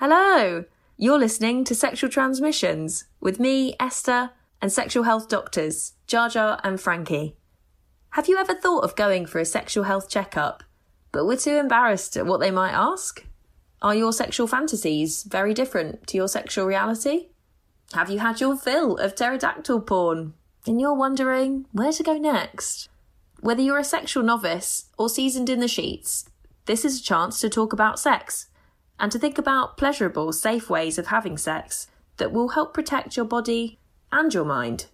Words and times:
Hello! 0.00 0.64
You're 0.96 1.18
listening 1.18 1.62
to 1.64 1.74
Sexual 1.74 2.08
Transmissions 2.08 3.04
with 3.20 3.38
me, 3.38 3.76
Esther, 3.78 4.30
and 4.62 4.72
sexual 4.72 5.02
health 5.02 5.28
doctors, 5.28 5.92
Jar 6.06 6.30
Jar 6.30 6.58
and 6.64 6.80
Frankie. 6.80 7.36
Have 8.12 8.26
you 8.26 8.38
ever 8.38 8.54
thought 8.54 8.82
of 8.82 8.96
going 8.96 9.26
for 9.26 9.40
a 9.40 9.44
sexual 9.44 9.84
health 9.84 10.08
checkup, 10.08 10.64
but 11.12 11.26
were 11.26 11.36
too 11.36 11.56
embarrassed 11.56 12.16
at 12.16 12.24
what 12.24 12.40
they 12.40 12.50
might 12.50 12.72
ask? 12.72 13.26
Are 13.82 13.94
your 13.94 14.14
sexual 14.14 14.46
fantasies 14.46 15.22
very 15.24 15.52
different 15.52 16.06
to 16.06 16.16
your 16.16 16.28
sexual 16.28 16.64
reality? 16.64 17.28
Have 17.92 18.08
you 18.08 18.20
had 18.20 18.40
your 18.40 18.56
fill 18.56 18.96
of 18.96 19.14
pterodactyl 19.14 19.82
porn? 19.82 20.32
And 20.66 20.80
you're 20.80 20.94
wondering 20.94 21.66
where 21.72 21.92
to 21.92 22.02
go 22.02 22.16
next? 22.16 22.88
Whether 23.40 23.60
you're 23.60 23.76
a 23.76 23.84
sexual 23.84 24.22
novice 24.22 24.86
or 24.96 25.10
seasoned 25.10 25.50
in 25.50 25.60
the 25.60 25.68
sheets, 25.68 26.24
this 26.64 26.86
is 26.86 27.00
a 27.00 27.02
chance 27.02 27.38
to 27.42 27.50
talk 27.50 27.74
about 27.74 28.00
sex 28.00 28.46
and 29.00 29.10
to 29.10 29.18
think 29.18 29.38
about 29.38 29.78
pleasurable, 29.78 30.30
safe 30.32 30.68
ways 30.68 30.98
of 30.98 31.06
having 31.06 31.38
sex 31.38 31.88
that 32.18 32.32
will 32.32 32.50
help 32.50 32.74
protect 32.74 33.16
your 33.16 33.24
body 33.24 33.78
and 34.12 34.32
your 34.34 34.44
mind. 34.44 34.86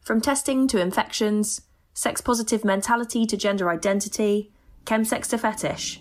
From 0.00 0.20
testing 0.20 0.68
to 0.68 0.80
infections, 0.80 1.62
sex 1.94 2.20
positive 2.20 2.64
mentality 2.64 3.26
to 3.26 3.36
gender 3.36 3.68
identity, 3.68 4.52
chemsex 4.84 5.28
to 5.30 5.38
fetish. 5.38 6.00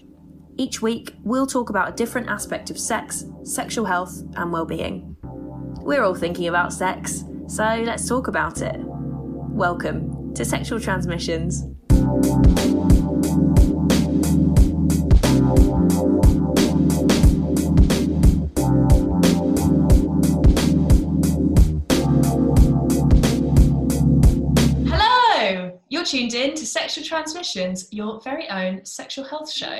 Each 0.58 0.82
week, 0.82 1.16
we'll 1.24 1.48
talk 1.48 1.72
about 1.72 1.90
a 1.90 1.96
different 1.96 2.30
aspect 2.30 2.70
of 2.70 2.78
sex, 2.78 3.26
sexual 3.44 3.86
health, 3.86 4.22
and 4.36 4.52
well-being. 4.52 5.16
We're 5.82 6.04
all 6.04 6.14
thinking 6.14 6.48
about 6.48 6.72
sex, 6.72 7.24
so 7.48 7.64
let's 7.84 8.08
talk 8.08 8.28
about 8.28 8.62
it. 8.62 8.76
Welcome 8.78 10.36
to 10.36 10.46
Sexual 10.46 10.82
Transmissions. 10.82 11.64
Tuned 26.14 26.36
in 26.36 26.54
to 26.54 26.64
Sexual 26.64 27.04
Transmissions, 27.04 27.92
your 27.92 28.22
very 28.22 28.48
own 28.48 28.86
sexual 28.86 29.26
health 29.26 29.52
show. 29.52 29.80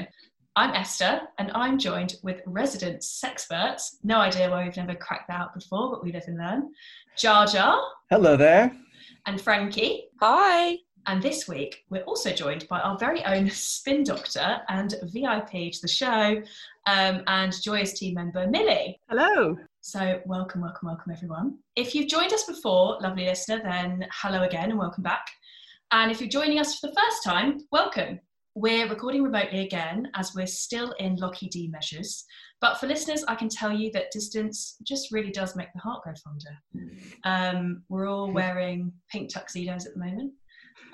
I'm 0.56 0.74
Esther, 0.74 1.22
and 1.38 1.52
I'm 1.54 1.78
joined 1.78 2.16
with 2.24 2.42
resident 2.48 3.02
sexperts. 3.02 3.98
No 4.04 4.18
idea 4.18 4.50
why 4.50 4.64
we've 4.64 4.76
never 4.76 4.96
cracked 4.96 5.28
that 5.28 5.40
out 5.40 5.54
before, 5.54 5.92
but 5.92 6.04
we 6.04 6.12
live 6.12 6.24
and 6.26 6.40
learn. 6.40 6.72
Jar 7.16 7.46
Jar 7.46 7.80
Hello 8.10 8.36
there. 8.36 8.76
and 9.28 9.40
Frankie. 9.40 10.06
Hi. 10.22 10.80
And 11.06 11.22
this 11.22 11.48
week, 11.48 11.86
we're 11.92 12.02
also 12.02 12.34
joined 12.34 12.68
by 12.68 12.80
our 12.80 12.98
very 12.98 13.24
own 13.26 13.48
spin 13.52 14.04
doctor 14.04 14.58
and 14.70 14.96
VIP 15.04 15.72
to 15.72 15.82
the 15.84 15.88
show, 15.88 16.42
um, 16.88 17.22
and 17.28 17.62
Joyous 17.62 17.94
team 17.94 18.16
member 18.16 18.48
Millie. 18.48 19.00
Hello. 19.08 19.56
So, 19.82 20.20
welcome, 20.26 20.62
welcome, 20.62 20.88
welcome, 20.88 21.12
everyone. 21.12 21.60
If 21.76 21.94
you've 21.94 22.10
joined 22.10 22.34
us 22.34 22.46
before, 22.46 22.98
lovely 23.02 23.26
listener, 23.26 23.62
then 23.64 24.08
hello 24.12 24.42
again 24.42 24.72
and 24.72 24.80
welcome 24.80 25.04
back. 25.04 25.28
And 25.94 26.10
if 26.10 26.20
you're 26.20 26.28
joining 26.28 26.58
us 26.58 26.80
for 26.80 26.88
the 26.88 26.96
first 27.00 27.24
time, 27.24 27.60
welcome. 27.72 28.20
We're 28.56 28.90
recording 28.90 29.22
remotely 29.22 29.60
again 29.60 30.10
as 30.16 30.34
we're 30.34 30.48
still 30.48 30.92
in 30.94 31.18
Lockie 31.18 31.50
D 31.50 31.68
measures. 31.68 32.26
But 32.62 32.80
for 32.80 32.88
listeners, 32.88 33.24
I 33.28 33.36
can 33.36 33.48
tell 33.48 33.72
you 33.72 33.92
that 33.92 34.10
distance 34.10 34.78
just 34.82 35.12
really 35.12 35.30
does 35.30 35.56
make 35.56 35.72
the 35.72 35.80
heart 35.80 36.02
grow 36.02 36.14
fonder. 36.24 36.98
Um, 37.26 37.84
we're 37.90 38.10
all 38.10 38.32
wearing 38.34 38.92
pink 39.12 39.32
tuxedos 39.32 39.86
at 39.86 39.94
the 39.94 40.00
moment. 40.00 40.34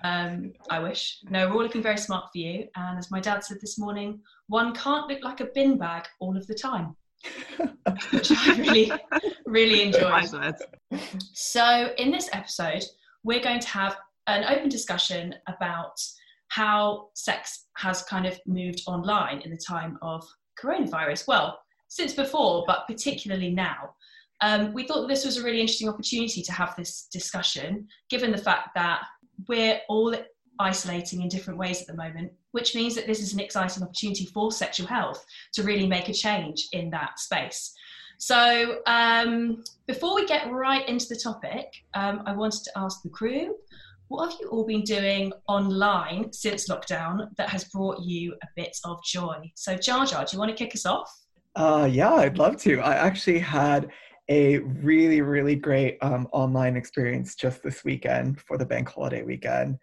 Um, 0.03 0.51
I 0.69 0.79
wish. 0.79 1.19
No, 1.29 1.47
we're 1.47 1.55
all 1.55 1.63
looking 1.63 1.81
very 1.81 1.97
smart 1.97 2.25
for 2.33 2.37
you. 2.37 2.67
And 2.75 2.99
as 2.99 3.09
my 3.09 3.21
dad 3.21 3.41
said 3.45 3.59
this 3.61 3.79
morning, 3.79 4.19
one 4.47 4.75
can't 4.75 5.07
look 5.07 5.23
like 5.23 5.39
a 5.39 5.47
bin 5.55 5.77
bag 5.77 6.07
all 6.19 6.35
of 6.35 6.45
the 6.45 6.55
time, 6.55 6.93
which 8.11 8.33
I 8.33 8.57
really, 8.57 8.91
really 9.45 9.81
enjoyed. 9.93 10.57
So, 11.31 11.93
in 11.97 12.11
this 12.11 12.29
episode, 12.33 12.83
we're 13.23 13.41
going 13.41 13.61
to 13.61 13.69
have 13.69 13.95
an 14.29 14.45
open 14.45 14.69
discussion 14.69 15.35
about 15.47 15.99
how 16.49 17.09
sex 17.13 17.67
has 17.77 18.03
kind 18.03 18.25
of 18.25 18.39
moved 18.45 18.81
online 18.87 19.41
in 19.41 19.51
the 19.51 19.57
time 19.57 19.97
of 20.01 20.25
coronavirus. 20.61 21.27
Well, 21.27 21.59
since 21.87 22.13
before, 22.13 22.63
but 22.67 22.87
particularly 22.87 23.51
now. 23.51 23.95
Um, 24.41 24.73
we 24.73 24.87
thought 24.87 25.07
this 25.07 25.25
was 25.25 25.37
a 25.37 25.43
really 25.43 25.59
interesting 25.59 25.89
opportunity 25.89 26.41
to 26.43 26.51
have 26.53 26.75
this 26.75 27.07
discussion, 27.11 27.87
given 28.09 28.31
the 28.31 28.37
fact 28.37 28.69
that 28.75 29.01
we're 29.47 29.79
all 29.89 30.15
isolating 30.59 31.21
in 31.21 31.29
different 31.29 31.59
ways 31.59 31.81
at 31.81 31.87
the 31.87 31.95
moment, 31.95 32.31
which 32.51 32.75
means 32.75 32.95
that 32.95 33.07
this 33.07 33.21
is 33.21 33.33
an 33.33 33.39
exciting 33.39 33.83
opportunity 33.83 34.25
for 34.25 34.51
sexual 34.51 34.87
health 34.87 35.25
to 35.53 35.63
really 35.63 35.87
make 35.87 36.09
a 36.09 36.13
change 36.13 36.67
in 36.71 36.89
that 36.91 37.19
space. 37.19 37.73
So, 38.17 38.81
um, 38.85 39.63
before 39.87 40.13
we 40.13 40.25
get 40.25 40.51
right 40.51 40.87
into 40.89 41.07
the 41.07 41.15
topic, 41.15 41.67
um, 41.93 42.21
I 42.25 42.33
wanted 42.33 42.63
to 42.65 42.71
ask 42.75 43.01
the 43.01 43.09
crew 43.09 43.55
what 44.09 44.31
have 44.31 44.39
you 44.41 44.49
all 44.49 44.65
been 44.65 44.81
doing 44.81 45.31
online 45.47 46.33
since 46.33 46.67
lockdown 46.67 47.29
that 47.37 47.49
has 47.49 47.63
brought 47.65 48.01
you 48.01 48.33
a 48.43 48.47
bit 48.55 48.75
of 48.83 49.01
joy? 49.03 49.51
So, 49.55 49.75
Jar 49.75 50.05
Jar, 50.05 50.25
do 50.25 50.35
you 50.35 50.39
want 50.39 50.49
to 50.49 50.57
kick 50.57 50.75
us 50.75 50.85
off? 50.85 51.09
Uh, 51.55 51.87
yeah, 51.89 52.13
I'd 52.13 52.37
love 52.37 52.57
to. 52.63 52.79
I 52.79 52.95
actually 52.95 53.39
had 53.39 53.89
a 54.27 54.59
really, 54.59 55.21
really 55.21 55.55
great 55.55 55.97
um, 56.01 56.27
online 56.33 56.75
experience 56.75 57.35
just 57.35 57.63
this 57.63 57.83
weekend 57.83 58.41
for 58.41 58.57
the 58.57 58.65
bank 58.65 58.89
holiday 58.89 59.23
weekend. 59.23 59.77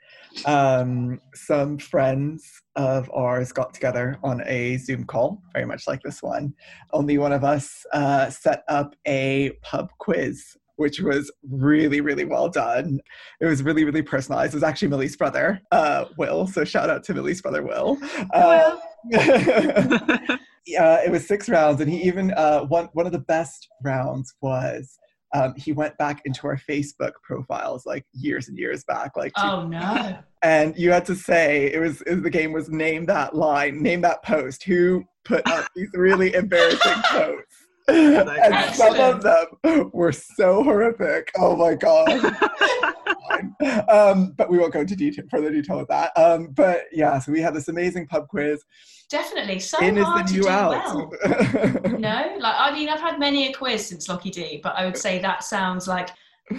Um, 0.45 1.21
some 1.35 1.79
friends 1.79 2.63
of 2.75 3.11
ours 3.13 3.53
got 3.53 3.75
together 3.75 4.19
on 4.23 4.43
a 4.47 4.77
Zoom 4.79 5.05
call, 5.05 5.43
very 5.53 5.67
much 5.67 5.87
like 5.87 6.03
this 6.03 6.23
one. 6.23 6.53
Only 6.93 7.19
one 7.19 7.33
of 7.33 7.45
us 7.45 7.85
uh, 7.93 8.31
set 8.31 8.63
up 8.69 8.95
a 9.07 9.53
pub 9.63 9.91
quiz 9.99 10.57
which 10.77 11.01
was 11.01 11.31
really, 11.51 12.01
really 12.01 12.25
well 12.25 12.49
done. 12.49 13.01
It 13.41 13.47
was 13.47 13.63
really, 13.63 13.85
really 13.85 14.03
personalized. 14.03 14.55
It 14.55 14.57
was 14.57 14.63
actually 14.63 14.89
Millie's 14.89 15.17
brother, 15.17 15.61
uh, 15.73 16.07
Will. 16.19 16.47
So 16.47 16.65
shout 16.65 16.91
out 16.91 17.03
to 17.05 17.15
Millie's 17.15 17.43
brother, 17.43 17.63
Will. 17.63 17.99
Uh, 18.33 18.77
yeah, 20.67 21.03
it 21.05 21.11
was 21.11 21.27
six 21.27 21.49
rounds, 21.49 21.81
and 21.81 21.91
he 21.91 22.03
even 22.03 22.33
uh, 22.37 22.61
one 22.63 22.89
one 22.93 23.07
of 23.07 23.13
the 23.13 23.19
best 23.21 23.69
rounds 23.83 24.35
was 24.41 24.99
um, 25.35 25.55
he 25.57 25.73
went 25.73 25.97
back 25.99 26.23
into 26.25 26.47
our 26.47 26.57
Facebook 26.57 27.13
profiles 27.23 27.85
like 27.87 28.05
years 28.13 28.49
and 28.49 28.57
years 28.59 28.85
back, 28.85 29.17
like 29.17 29.33
two- 29.35 29.43
Oh, 29.45 29.67
no. 29.67 30.19
and 30.43 30.77
you 30.77 30.91
had 30.91 31.05
to 31.07 31.15
say 31.15 31.67
it 31.73 31.81
was 31.81 32.03
it, 32.03 32.23
the 32.23 32.31
game 32.31 32.53
was 32.53 32.69
name 32.69 33.07
that 33.07 33.35
line, 33.35 33.83
name 33.83 34.01
that 34.03 34.23
post. 34.25 34.65
Who 34.65 35.05
put 35.25 35.47
up 35.49 35.67
these 35.75 35.89
really 35.95 36.35
embarrassing 36.35 37.03
posts? 37.07 37.66
And 37.89 38.75
some 38.75 38.99
of 38.99 39.23
them 39.23 39.91
were 39.93 40.13
so 40.13 40.63
horrific. 40.63 41.31
Oh 41.39 41.57
my 41.57 41.75
god. 41.75 42.09
um, 43.89 44.33
but 44.37 44.51
we 44.51 44.59
won't 44.59 44.73
go 44.73 44.81
into 44.81 44.97
detail, 44.97 45.25
further 45.31 45.51
detail 45.51 45.79
with 45.79 45.89
that. 45.89 46.13
Um, 46.17 46.49
but 46.49 46.85
yeah, 46.93 47.19
so 47.19 47.33
we 47.33 47.41
had 47.41 47.55
this 47.55 47.69
amazing 47.69 48.07
pub 48.07 48.29
quiz. 48.29 48.63
Definitely. 49.09 49.61
So 49.61 49.79
In 49.79 49.99
is 49.99 50.05
hard 50.05 50.27
the 50.27 50.33
to 50.35 50.41
do 50.43 50.49
out. 50.49 50.71
well. 51.25 51.99
No, 51.99 52.37
like 52.41 52.55
I 52.59 52.73
mean, 52.73 52.89
I've 52.89 53.01
had 53.01 53.19
many 53.19 53.49
a 53.49 53.53
quiz 53.53 53.87
since 53.87 54.09
Locky 54.09 54.31
D, 54.31 54.61
but 54.63 54.75
I 54.77 54.85
would 54.85 54.97
say 54.97 55.19
that 55.21 55.45
sounds 55.45 55.87
like 55.87 56.11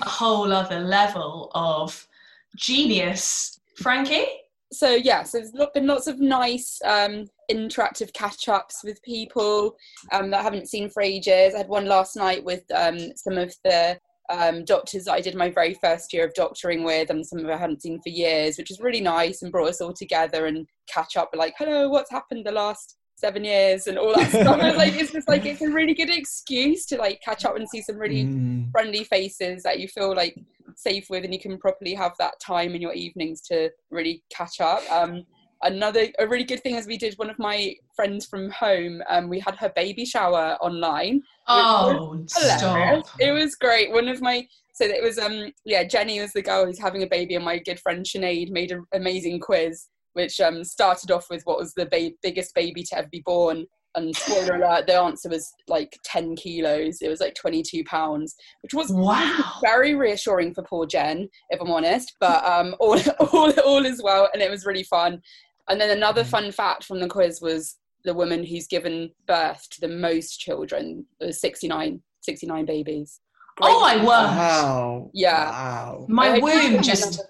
a 0.02 0.10
whole 0.10 0.52
other 0.52 0.80
level 0.80 1.52
of 1.54 2.08
genius. 2.56 3.60
Frankie? 3.76 4.26
So 4.72 4.96
yeah, 4.96 5.24
so 5.24 5.38
there's 5.40 5.54
lo- 5.54 5.70
been 5.74 5.88
lots 5.88 6.08
of 6.08 6.20
nice 6.20 6.80
um, 6.84 7.28
interactive 7.52 8.12
catch-ups 8.14 8.82
with 8.84 9.02
people 9.04 9.76
um, 10.12 10.30
that 10.32 10.40
I 10.40 10.44
haven't 10.44 10.70
seen 10.70 10.90
for 10.90 11.02
ages. 11.02 11.54
I 11.54 11.60
had 11.60 11.70
one 11.70 11.86
last 11.86 12.16
night 12.16 12.44
with 12.44 12.64
um, 12.74 12.98
some 13.16 13.38
of 13.38 13.54
the 13.64 14.00
um, 14.30 14.66
doctors 14.66 15.06
that 15.06 15.14
I 15.14 15.22
did 15.22 15.36
my 15.36 15.50
very 15.50 15.74
first 15.76 16.12
year 16.12 16.26
of 16.26 16.34
doctoring 16.34 16.84
with, 16.84 17.10
and 17.10 17.26
some 17.26 17.40
of 17.40 17.46
them 17.46 17.54
I 17.54 17.58
hadn't 17.58 17.82
seen 17.82 18.02
for 18.02 18.10
years, 18.10 18.58
which 18.58 18.70
was 18.70 18.82
really 18.82 19.00
nice 19.02 19.42
and 19.42 19.52
brought 19.52 19.70
us 19.70 19.82
all 19.82 19.94
together 19.94 20.48
and 20.48 20.68
catch 20.94 21.16
up. 21.16 21.30
Like, 21.34 21.54
hello, 21.58 21.88
what's 21.90 22.12
happened 22.12 22.46
the 22.46 22.52
last 22.52 22.98
seven 23.16 23.44
years 23.44 23.88
and 23.88 23.98
all 23.98 24.14
that 24.14 24.30
stuff. 24.30 24.60
I 24.62 24.70
was 24.70 24.78
like, 24.78 24.94
it's 24.94 25.12
just 25.12 25.28
like 25.28 25.46
it's 25.46 25.62
a 25.62 25.70
really 25.70 25.94
good 25.94 26.10
excuse 26.10 26.86
to 26.88 26.98
like 26.98 27.20
catch 27.26 27.46
up 27.46 27.56
and 27.56 27.68
see 27.68 27.82
some 27.82 27.98
really 27.98 28.26
Mm. 28.26 28.72
friendly 28.72 29.04
faces 29.06 29.64
that 29.64 29.80
you 29.80 29.88
feel 29.88 30.16
like 30.16 30.38
safe 30.76 31.10
with 31.10 31.24
and 31.24 31.34
you 31.34 31.40
can 31.40 31.58
properly 31.58 31.96
have 31.96 32.12
that 32.20 32.40
time 32.40 32.76
in 32.76 32.82
your 32.82 32.94
evenings 32.94 33.42
to 33.42 33.72
really 33.90 34.22
catch 34.30 34.62
up 34.62 34.82
um 34.92 35.24
another 35.64 36.08
a 36.20 36.28
really 36.28 36.44
good 36.44 36.62
thing 36.62 36.76
is 36.76 36.88
we 36.88 36.98
did 36.98 37.14
one 37.18 37.30
of 37.30 37.40
my 37.40 37.74
friends 37.96 38.26
from 38.26 38.50
home 38.52 39.02
um 39.10 39.28
we 39.30 39.40
had 39.40 39.56
her 39.56 39.72
baby 39.76 40.06
shower 40.06 40.58
online 40.62 41.22
Oh, 41.50 42.26
stop. 42.28 43.06
it 43.20 43.32
was 43.32 43.56
great 43.56 43.92
one 43.92 44.08
of 44.08 44.22
my 44.22 44.46
so 44.74 44.86
it 44.86 45.02
was 45.04 45.18
um 45.18 45.52
yeah 45.66 45.84
jenny 45.84 46.20
was 46.20 46.34
the 46.34 46.42
girl 46.42 46.66
who's 46.66 46.80
having 46.80 47.04
a 47.04 47.08
baby 47.08 47.36
and 47.36 47.46
my 47.46 47.58
good 47.60 47.80
friend 47.80 48.06
Sinead 48.06 48.50
made 48.52 48.72
an 48.72 48.86
amazing 48.94 49.40
quiz 49.40 49.88
which 50.14 50.40
um 50.42 50.64
started 50.64 51.10
off 51.12 51.28
with 51.30 51.42
what 51.46 51.58
was 51.58 51.74
the 51.74 51.86
ba- 51.88 52.12
biggest 52.22 52.54
baby 52.54 52.84
to 52.84 52.98
ever 52.98 53.08
be 53.12 53.24
born 53.26 53.66
and 53.96 54.16
spoiler 54.16 54.56
alert 54.58 54.86
the 54.86 54.94
answer 54.94 55.30
was 55.30 55.52
like 55.68 55.98
10 56.04 56.36
kilos 56.36 56.98
it 57.02 57.08
was 57.10 57.20
like 57.22 57.34
22 57.34 57.84
pounds 57.86 58.36
which 58.62 58.74
was 58.74 58.92
Wow. 58.92 59.54
very 59.64 59.96
reassuring 59.96 60.54
for 60.54 60.62
poor 60.64 60.86
Jen, 60.86 61.28
if 61.50 61.60
I'm 61.62 61.72
honest. 61.72 62.16
But 62.20 62.44
um, 62.46 62.76
all, 62.80 63.00
all, 63.32 63.52
all 63.62 63.86
is 63.86 64.02
well, 64.04 64.30
and 64.34 64.42
it 64.42 64.52
was 64.52 64.66
really 64.66 64.84
fun. 64.84 65.22
And 65.70 65.80
then 65.80 65.90
another 65.90 66.24
Mm. 66.24 66.28
fun 66.28 66.52
fact 66.52 66.84
from 66.84 67.00
the 67.00 67.08
quiz 67.08 67.42
was 67.42 67.78
the 68.04 68.14
woman 68.14 68.44
who's 68.44 68.68
given 68.68 69.12
birth 69.28 69.68
to 69.72 69.82
the 69.82 69.88
most 69.88 70.40
children, 70.40 71.06
69, 71.30 72.02
69 72.22 72.66
babies. 72.66 73.20
Great 73.58 73.72
oh 73.72 73.82
my 73.82 73.98
word! 73.98 74.06
Wow. 74.06 75.10
Yeah. 75.14 75.50
Wow. 75.50 76.06
My 76.08 76.38
womb 76.38 76.82
just 76.84 77.22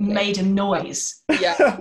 made 0.00 0.38
a 0.38 0.42
noise. 0.42 1.22
Yeah. 1.40 1.78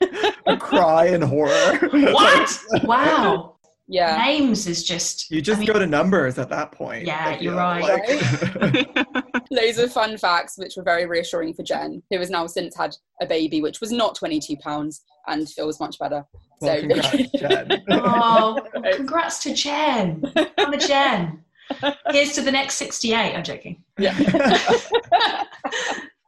a 0.46 0.56
cry 0.56 1.06
in 1.06 1.22
horror. 1.22 1.78
What? 1.92 2.60
wow. 2.84 3.56
Yeah. 3.88 4.16
Names 4.24 4.66
is 4.66 4.84
just. 4.84 5.30
You 5.30 5.42
just 5.42 5.56
I 5.56 5.60
mean, 5.60 5.72
go 5.72 5.78
to 5.78 5.86
numbers 5.86 6.38
at 6.38 6.48
that 6.50 6.72
point. 6.72 7.06
Yeah, 7.06 7.38
you're 7.38 7.54
right. 7.54 7.82
Like... 7.82 8.88
Loads 9.52 9.78
of 9.78 9.92
fun 9.92 10.16
facts, 10.16 10.56
which 10.56 10.76
were 10.76 10.82
very 10.82 11.04
reassuring 11.04 11.52
for 11.52 11.62
Jen, 11.62 12.02
who 12.10 12.18
has 12.18 12.30
now 12.30 12.46
since 12.46 12.74
had 12.74 12.96
a 13.20 13.26
baby, 13.26 13.60
which 13.60 13.82
was 13.82 13.92
not 13.92 14.14
22 14.14 14.56
pounds 14.56 15.02
and 15.26 15.46
feels 15.48 15.78
much 15.78 15.98
better. 15.98 16.24
Well, 16.60 16.74
so, 16.74 16.80
congrats, 16.80 17.30
Jen. 17.38 17.84
oh, 17.90 18.58
congrats 18.94 19.42
to 19.42 19.54
Jen. 19.54 20.32
I'm 20.56 20.72
a 20.72 20.78
Jen. 20.78 21.44
Here's 22.10 22.32
to 22.32 22.40
the 22.40 22.50
next 22.50 22.76
68. 22.76 23.34
I'm 23.34 23.44
joking. 23.44 23.82
Yeah. 23.98 24.18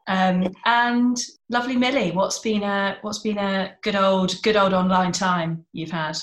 um, 0.07 0.55
and 0.67 1.17
lovely 1.49 1.77
Millie, 1.77 2.11
what's 2.11 2.41
been 2.41 2.63
a 2.63 2.99
what's 3.01 3.21
been 3.21 3.39
a 3.39 3.75
good 3.83 3.97
old 3.97 4.41
good 4.43 4.57
old 4.57 4.75
online 4.75 5.13
time 5.13 5.65
you've 5.73 5.91
had? 5.91 6.19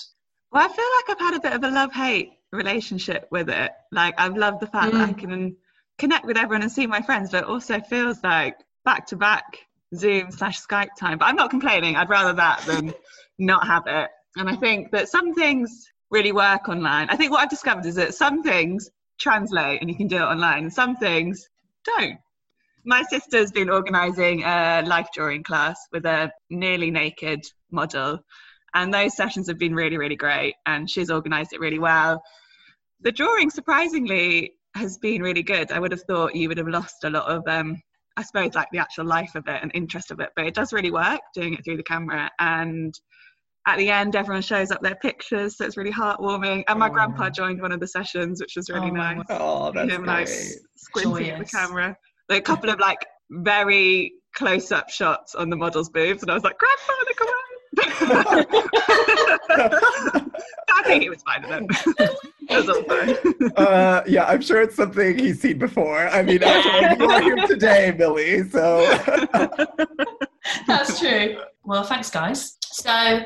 Well, 0.51 0.63
I 0.63 0.67
feel 0.67 0.85
like 0.97 1.09
I've 1.09 1.27
had 1.27 1.35
a 1.35 1.41
bit 1.41 1.53
of 1.53 1.63
a 1.63 1.73
love 1.73 1.93
hate 1.93 2.33
relationship 2.51 3.27
with 3.31 3.49
it. 3.49 3.71
Like 3.91 4.13
I've 4.17 4.37
loved 4.37 4.59
the 4.59 4.67
fact 4.67 4.93
mm. 4.93 4.99
that 4.99 5.09
I 5.09 5.13
mm. 5.13 5.17
can 5.17 5.55
connect 5.97 6.25
with 6.25 6.37
everyone 6.37 6.61
and 6.63 6.71
see 6.71 6.87
my 6.87 7.01
friends, 7.01 7.31
but 7.31 7.43
also 7.43 7.79
feels 7.81 8.23
like 8.23 8.57
back 8.85 9.07
to 9.07 9.15
back 9.15 9.59
Zoom 9.95 10.31
slash 10.31 10.61
Skype 10.61 10.95
time. 10.99 11.17
But 11.17 11.25
I'm 11.25 11.35
not 11.35 11.49
complaining. 11.49 11.95
I'd 11.95 12.09
rather 12.09 12.33
that 12.33 12.63
than 12.65 12.93
not 13.37 13.67
have 13.67 13.83
it. 13.87 14.09
And 14.35 14.49
I 14.49 14.55
think 14.55 14.91
that 14.91 15.09
some 15.09 15.33
things 15.33 15.91
really 16.09 16.31
work 16.31 16.69
online. 16.69 17.09
I 17.09 17.15
think 17.15 17.31
what 17.31 17.41
I've 17.41 17.49
discovered 17.49 17.85
is 17.85 17.95
that 17.95 18.13
some 18.13 18.43
things 18.43 18.89
translate 19.19 19.81
and 19.81 19.89
you 19.89 19.95
can 19.95 20.07
do 20.07 20.17
it 20.17 20.21
online. 20.21 20.63
and 20.63 20.73
Some 20.73 20.97
things 20.97 21.47
don't. 21.85 22.19
My 22.83 23.03
sister's 23.03 23.51
been 23.51 23.69
organising 23.69 24.43
a 24.43 24.83
life 24.85 25.09
drawing 25.13 25.43
class 25.43 25.77
with 25.91 26.05
a 26.05 26.31
nearly 26.49 26.89
naked 26.89 27.45
model, 27.69 28.25
and 28.73 28.91
those 28.91 29.15
sessions 29.15 29.47
have 29.47 29.59
been 29.59 29.75
really, 29.75 29.97
really 29.97 30.15
great. 30.15 30.55
And 30.65 30.89
she's 30.89 31.11
organised 31.11 31.53
it 31.53 31.59
really 31.59 31.77
well. 31.77 32.23
The 33.01 33.11
drawing, 33.11 33.49
surprisingly, 33.49 34.53
has 34.75 34.97
been 34.97 35.21
really 35.21 35.43
good. 35.43 35.71
I 35.71 35.79
would 35.79 35.91
have 35.91 36.03
thought 36.03 36.35
you 36.35 36.47
would 36.47 36.57
have 36.57 36.67
lost 36.67 37.03
a 37.03 37.09
lot 37.09 37.25
of, 37.25 37.47
um, 37.47 37.81
I 38.17 38.23
suppose, 38.23 38.53
like 38.53 38.67
the 38.71 38.79
actual 38.79 39.05
life 39.05 39.35
of 39.35 39.47
it 39.47 39.61
and 39.61 39.71
interest 39.73 40.11
of 40.11 40.19
it, 40.19 40.29
but 40.35 40.45
it 40.45 40.53
does 40.53 40.73
really 40.73 40.91
work 40.91 41.21
doing 41.33 41.53
it 41.53 41.63
through 41.63 41.77
the 41.77 41.83
camera. 41.83 42.29
And 42.39 42.93
at 43.67 43.77
the 43.77 43.89
end, 43.89 44.15
everyone 44.15 44.41
shows 44.41 44.71
up 44.71 44.81
their 44.81 44.95
pictures, 44.95 45.57
so 45.57 45.65
it's 45.65 45.77
really 45.77 45.91
heartwarming. 45.91 46.63
And 46.67 46.79
my 46.79 46.87
oh. 46.87 46.91
grandpa 46.91 47.29
joined 47.29 47.61
one 47.61 47.71
of 47.71 47.79
the 47.79 47.87
sessions, 47.87 48.41
which 48.41 48.55
was 48.55 48.69
really 48.69 48.89
oh, 48.89 48.93
nice. 48.93 49.25
Oh, 49.29 49.71
that's 49.71 49.91
Him, 49.91 50.05
like, 50.05 50.27
squinting 50.75 51.29
at 51.29 51.39
the 51.39 51.45
camera. 51.45 51.95
Like, 52.29 52.39
a 52.39 52.41
couple 52.41 52.69
of 52.69 52.79
like 52.79 53.05
very 53.29 54.13
close-up 54.35 54.89
shots 54.89 55.35
on 55.35 55.49
the 55.49 55.55
model's 55.55 55.89
boobs, 55.89 56.21
and 56.21 56.31
I 56.31 56.33
was 56.33 56.43
like, 56.43 56.57
"Grandpa, 56.57 56.93
look 57.07 57.21
away!" 57.21 57.50
I 57.79 58.45
think 60.83 61.03
he 61.03 61.09
was 61.09 61.23
fine 61.23 61.43
with 61.43 61.51
it. 61.99 62.11
it 62.49 62.65
was 62.65 62.77
fine. 62.87 63.15
uh, 63.55 64.03
yeah, 64.07 64.25
I'm 64.25 64.41
sure 64.41 64.61
it's 64.61 64.75
something 64.75 65.17
he's 65.17 65.39
seen 65.41 65.57
before. 65.57 66.07
I 66.09 66.21
mean, 66.21 66.43
actually, 66.43 67.05
you're 67.05 67.21
here 67.21 67.47
today, 67.47 67.95
Millie. 67.97 68.43
So 68.49 68.85
that's 70.67 70.99
true. 70.99 71.37
Well, 71.63 71.83
thanks, 71.83 72.09
guys. 72.09 72.57
So 72.61 73.21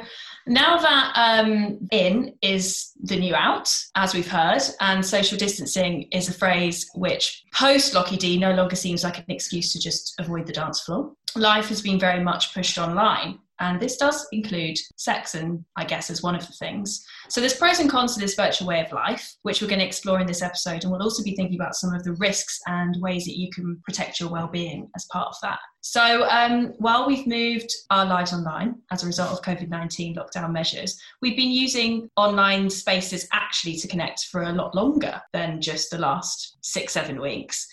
now 0.48 0.78
that 0.78 1.14
um, 1.16 1.80
in 1.92 2.36
is 2.42 2.92
the 3.02 3.16
new 3.16 3.34
out, 3.34 3.74
as 3.96 4.14
we've 4.14 4.30
heard, 4.30 4.62
and 4.80 5.04
social 5.04 5.38
distancing 5.38 6.04
is 6.12 6.30
a 6.30 6.34
phrase 6.34 6.88
which 6.94 7.44
post 7.52 7.96
Lockie 7.96 8.18
D 8.18 8.38
no 8.38 8.54
longer 8.54 8.76
seems 8.76 9.04
like 9.04 9.18
an 9.18 9.26
excuse 9.30 9.74
to 9.74 9.80
just 9.80 10.14
avoid 10.20 10.46
the 10.46 10.54
dance 10.54 10.82
floor. 10.82 11.14
Life 11.36 11.68
has 11.70 11.82
been 11.82 12.00
very 12.00 12.24
much 12.24 12.54
pushed 12.54 12.78
online. 12.78 13.40
And 13.60 13.80
this 13.80 13.98
does 13.98 14.28
include 14.32 14.78
sex, 14.98 15.36
and 15.36 15.64
I 15.76 15.86
guess 15.86 16.10
as 16.10 16.22
one 16.22 16.36
of 16.36 16.46
the 16.46 16.54
things. 16.54 17.06
So 17.30 17.40
there's 17.40 17.56
pros 17.56 17.80
and 17.80 17.90
cons 17.90 18.14
to 18.16 18.20
this 18.20 18.36
virtual 18.36 18.68
way 18.68 18.84
of 18.84 18.92
life, 18.92 19.36
which 19.44 19.62
we're 19.62 19.68
going 19.68 19.80
to 19.80 19.86
explore 19.86 20.20
in 20.20 20.28
this 20.28 20.42
episode. 20.42 20.84
And 20.84 20.92
we'll 20.92 21.04
also 21.04 21.24
be 21.24 21.36
thinking 21.36 21.60
about 21.60 21.76
some 21.76 21.94
of 21.94 22.04
the 22.04 22.14
risks 22.14 22.60
and 22.68 22.96
ways 23.02 23.26
that 23.26 23.38
you 23.38 23.50
can 23.50 23.82
protect 23.86 24.20
your 24.20 24.30
well-being 24.30 24.90
as 24.96 25.06
part 25.12 25.28
of 25.28 25.36
that. 25.42 25.60
So 25.82 26.28
um, 26.30 26.74
while 26.80 27.06
we've 27.06 27.28
moved 27.28 27.72
our 27.92 28.06
lives 28.06 28.34
online 28.34 28.76
as 28.92 29.04
a 29.04 29.06
result 29.06 29.32
of 29.32 29.44
COVID-19 29.44 30.18
lockdown 30.18 30.52
measures, 30.52 31.00
we've 31.22 31.38
been 31.38 31.52
using 31.52 32.10
online 32.18 32.70
spaces 32.70 33.28
actually 33.32 33.76
to 33.78 33.88
connect 33.88 34.26
for 34.26 34.44
a 34.44 34.52
lot 34.52 34.74
longer 34.74 35.22
than 35.32 35.62
just 35.62 35.92
the 35.92 36.00
last 36.00 36.58
six, 36.62 36.94
seven 36.94 37.22
weeks. 37.22 37.68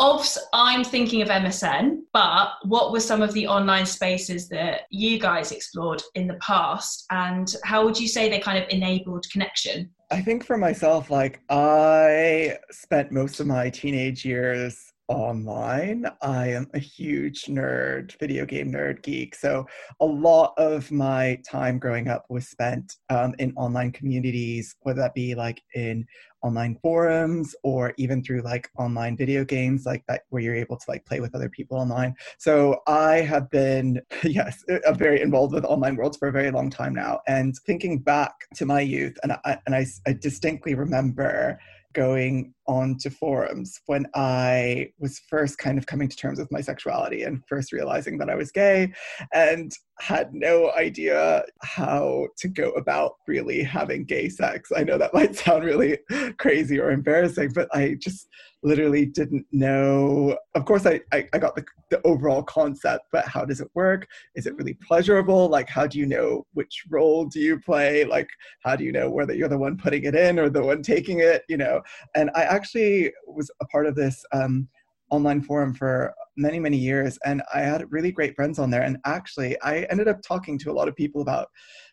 Obs, 0.00 0.38
I'm 0.54 0.82
thinking 0.82 1.20
of 1.20 1.28
MSN, 1.28 1.98
but 2.14 2.52
what 2.64 2.90
were 2.90 3.00
some 3.00 3.20
of 3.20 3.34
the 3.34 3.46
online 3.46 3.84
spaces 3.84 4.48
that 4.48 4.86
you 4.90 5.18
guys 5.18 5.52
explored 5.52 6.02
in 6.14 6.26
the 6.26 6.38
past, 6.40 7.04
and 7.10 7.54
how 7.64 7.84
would 7.84 8.00
you 8.00 8.08
say 8.08 8.30
they 8.30 8.40
kind 8.40 8.56
of 8.56 8.64
enabled 8.70 9.26
connection? 9.30 9.90
I 10.10 10.22
think 10.22 10.42
for 10.42 10.56
myself, 10.56 11.10
like 11.10 11.40
I 11.50 12.56
spent 12.70 13.12
most 13.12 13.40
of 13.40 13.46
my 13.46 13.68
teenage 13.68 14.24
years 14.24 14.89
online. 15.10 16.06
I 16.22 16.52
am 16.52 16.68
a 16.72 16.78
huge 16.78 17.46
nerd, 17.46 18.16
video 18.20 18.46
game 18.46 18.72
nerd 18.72 19.02
geek. 19.02 19.34
So 19.34 19.66
a 19.98 20.06
lot 20.06 20.54
of 20.56 20.90
my 20.92 21.38
time 21.48 21.78
growing 21.80 22.08
up 22.08 22.24
was 22.28 22.46
spent 22.48 22.96
um, 23.10 23.34
in 23.40 23.52
online 23.56 23.90
communities, 23.90 24.76
whether 24.82 25.00
that 25.00 25.14
be 25.14 25.34
like 25.34 25.62
in 25.74 26.06
online 26.42 26.78
forums 26.80 27.54
or 27.64 27.92
even 27.98 28.22
through 28.22 28.40
like 28.42 28.70
online 28.78 29.16
video 29.16 29.44
games 29.44 29.84
like 29.84 30.04
that 30.06 30.22
where 30.30 30.40
you're 30.40 30.54
able 30.54 30.76
to 30.76 30.84
like 30.88 31.04
play 31.04 31.20
with 31.20 31.34
other 31.34 31.50
people 31.50 31.76
online 31.76 32.14
so 32.38 32.80
i 32.86 33.16
have 33.16 33.50
been 33.50 34.00
yes 34.24 34.64
very 34.94 35.20
involved 35.20 35.52
with 35.52 35.66
online 35.66 35.96
worlds 35.96 36.16
for 36.16 36.28
a 36.28 36.32
very 36.32 36.50
long 36.50 36.70
time 36.70 36.94
now 36.94 37.20
and 37.28 37.54
thinking 37.66 37.98
back 37.98 38.32
to 38.54 38.64
my 38.64 38.80
youth 38.80 39.18
and 39.22 39.32
i 39.44 39.58
and 39.66 39.74
i, 39.74 39.84
I 40.06 40.14
distinctly 40.14 40.74
remember 40.74 41.58
going 41.92 42.54
onto 42.70 43.10
forums 43.10 43.80
when 43.86 44.06
I 44.14 44.92
was 45.00 45.20
first 45.28 45.58
kind 45.58 45.76
of 45.76 45.86
coming 45.86 46.06
to 46.08 46.16
terms 46.16 46.38
with 46.38 46.52
my 46.52 46.60
sexuality 46.60 47.24
and 47.24 47.42
first 47.48 47.72
realizing 47.72 48.16
that 48.18 48.30
I 48.30 48.36
was 48.36 48.52
gay 48.52 48.92
and 49.34 49.72
had 49.98 50.32
no 50.32 50.70
idea 50.72 51.42
how 51.62 52.28
to 52.38 52.48
go 52.48 52.70
about 52.70 53.14
really 53.26 53.60
having 53.64 54.04
gay 54.04 54.28
sex. 54.28 54.70
I 54.74 54.84
know 54.84 54.98
that 54.98 55.12
might 55.14 55.34
sound 55.34 55.64
really 55.64 55.98
crazy 56.38 56.78
or 56.78 56.92
embarrassing, 56.92 57.50
but 57.54 57.68
I 57.74 57.96
just 57.98 58.28
literally 58.62 59.06
didn't 59.06 59.46
know. 59.52 60.36
Of 60.54 60.64
course, 60.64 60.86
I, 60.86 61.00
I, 61.12 61.26
I 61.32 61.38
got 61.38 61.56
the, 61.56 61.64
the 61.90 62.00
overall 62.04 62.42
concept, 62.42 63.06
but 63.10 63.26
how 63.26 63.44
does 63.44 63.60
it 63.60 63.70
work? 63.74 64.06
Is 64.34 64.46
it 64.46 64.56
really 64.56 64.74
pleasurable? 64.86 65.48
Like, 65.48 65.68
how 65.68 65.86
do 65.86 65.98
you 65.98 66.06
know 66.06 66.46
which 66.52 66.84
role 66.90 67.24
do 67.24 67.40
you 67.40 67.58
play? 67.58 68.04
Like, 68.04 68.28
how 68.62 68.76
do 68.76 68.84
you 68.84 68.92
know 68.92 69.10
whether 69.10 69.34
you're 69.34 69.48
the 69.48 69.58
one 69.58 69.76
putting 69.76 70.04
it 70.04 70.14
in 70.14 70.38
or 70.38 70.50
the 70.50 70.62
one 70.62 70.82
taking 70.82 71.20
it? 71.20 71.42
You 71.48 71.56
know, 71.56 71.80
and 72.14 72.30
I 72.34 72.44
actually 72.60 73.12
was 73.26 73.50
a 73.60 73.66
part 73.66 73.86
of 73.86 73.94
this 73.94 74.24
um, 74.32 74.68
online 75.10 75.42
forum 75.42 75.74
for 75.74 76.14
many 76.36 76.60
many 76.60 76.76
years 76.76 77.18
and 77.24 77.42
i 77.52 77.60
had 77.60 77.90
really 77.90 78.12
great 78.12 78.34
friends 78.36 78.58
on 78.58 78.70
there 78.70 78.82
and 78.82 78.96
actually 79.04 79.60
i 79.62 79.80
ended 79.90 80.08
up 80.08 80.22
talking 80.22 80.56
to 80.56 80.70
a 80.70 80.76
lot 80.78 80.88
of 80.88 80.94
people 80.94 81.20
about 81.20 81.48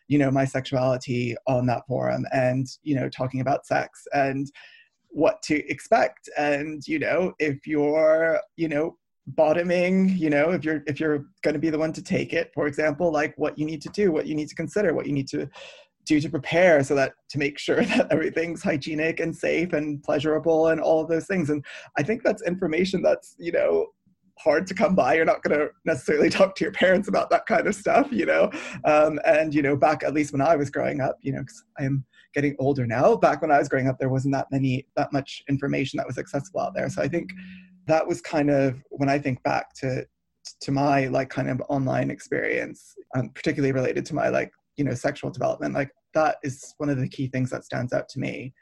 you 0.06 0.18
know 0.18 0.30
my 0.30 0.44
sexuality 0.44 1.34
on 1.46 1.66
that 1.66 1.82
forum 1.88 2.24
and 2.32 2.66
you 2.82 2.94
know 2.94 3.08
talking 3.08 3.40
about 3.40 3.66
sex 3.66 4.06
and 4.12 4.46
what 5.10 5.42
to 5.42 5.66
expect. 5.70 6.28
And 6.36 6.86
you 6.86 6.98
know 6.98 7.32
if 7.38 7.66
you're 7.66 8.40
you 8.56 8.68
know 8.68 8.96
bottoming 9.36 10.08
you 10.16 10.30
know 10.30 10.52
if 10.52 10.64
you're 10.64 10.82
if 10.86 10.98
you're 10.98 11.26
going 11.42 11.52
to 11.52 11.60
be 11.60 11.68
the 11.68 11.78
one 11.78 11.92
to 11.92 12.02
take 12.02 12.32
it 12.32 12.50
for 12.54 12.66
example 12.66 13.12
like 13.12 13.34
what 13.36 13.58
you 13.58 13.66
need 13.66 13.82
to 13.82 13.90
do 13.90 14.10
what 14.10 14.26
you 14.26 14.34
need 14.34 14.48
to 14.48 14.54
consider 14.54 14.94
what 14.94 15.04
you 15.04 15.12
need 15.12 15.28
to 15.28 15.46
do 16.08 16.20
to 16.20 16.28
prepare 16.28 16.82
so 16.82 16.94
that 16.94 17.12
to 17.30 17.38
make 17.38 17.58
sure 17.58 17.84
that 17.84 18.10
everything's 18.10 18.62
hygienic 18.62 19.20
and 19.20 19.36
safe 19.36 19.72
and 19.72 20.02
pleasurable 20.02 20.68
and 20.68 20.80
all 20.80 21.00
of 21.00 21.08
those 21.08 21.26
things. 21.26 21.50
And 21.50 21.64
i 21.96 22.02
think 22.02 22.22
that's 22.22 22.42
information 22.42 23.02
that's 23.02 23.34
you 23.38 23.52
know 23.52 23.86
hard 24.38 24.68
to 24.68 24.74
come 24.74 24.94
by. 24.94 25.14
You're 25.14 25.24
not 25.24 25.42
going 25.42 25.58
to 25.58 25.68
necessarily 25.84 26.30
talk 26.38 26.54
to 26.56 26.64
your 26.64 26.72
parents 26.72 27.08
about 27.08 27.28
that 27.30 27.46
kind 27.46 27.66
of 27.66 27.74
stuff 27.74 28.08
you 28.10 28.26
know? 28.26 28.50
Um, 28.84 29.18
and 29.26 29.54
you 29.54 29.62
know 29.62 29.76
back 29.76 30.02
at 30.02 30.14
least 30.14 30.32
when 30.32 30.40
i 30.40 30.56
was 30.56 30.70
growing 30.70 31.00
up 31.00 31.18
you 31.22 31.32
know 31.32 31.40
because 31.40 31.62
i'm 31.78 32.04
getting 32.34 32.54
older 32.58 32.86
now 32.86 33.16
back 33.16 33.42
when 33.42 33.50
i 33.50 33.58
was 33.58 33.68
growing 33.68 33.88
up 33.88 33.98
there 33.98 34.08
wasn't 34.08 34.34
that 34.34 34.46
many 34.50 34.86
that 34.96 35.12
much 35.12 35.42
information 35.48 35.96
that 35.96 36.06
was 36.06 36.18
accessible 36.18 36.60
out 36.60 36.74
there. 36.74 36.88
So 36.88 37.02
i 37.02 37.08
think 37.08 37.30
that 37.86 38.06
was 38.06 38.20
kind 38.20 38.50
of 38.50 38.82
when 38.90 39.08
i 39.08 39.18
think 39.18 39.42
back 39.42 39.74
to 39.80 40.06
to 40.60 40.70
my 40.72 41.06
like 41.08 41.28
kind 41.28 41.50
of 41.50 41.60
online 41.68 42.10
experience 42.10 42.94
um, 43.16 43.30
particularly 43.30 43.72
related 43.72 44.06
to 44.06 44.14
my 44.14 44.28
like 44.28 44.52
you 44.76 44.84
know 44.84 44.94
sexual 44.94 45.30
development 45.30 45.74
like 45.74 45.90
that 46.14 46.36
is 46.42 46.74
one 46.78 46.88
of 46.88 46.98
the 46.98 47.08
key 47.08 47.28
things 47.28 47.50
that 47.50 47.64
stands 47.64 47.92
out 47.92 48.08
to 48.08 48.18
me 48.18 48.52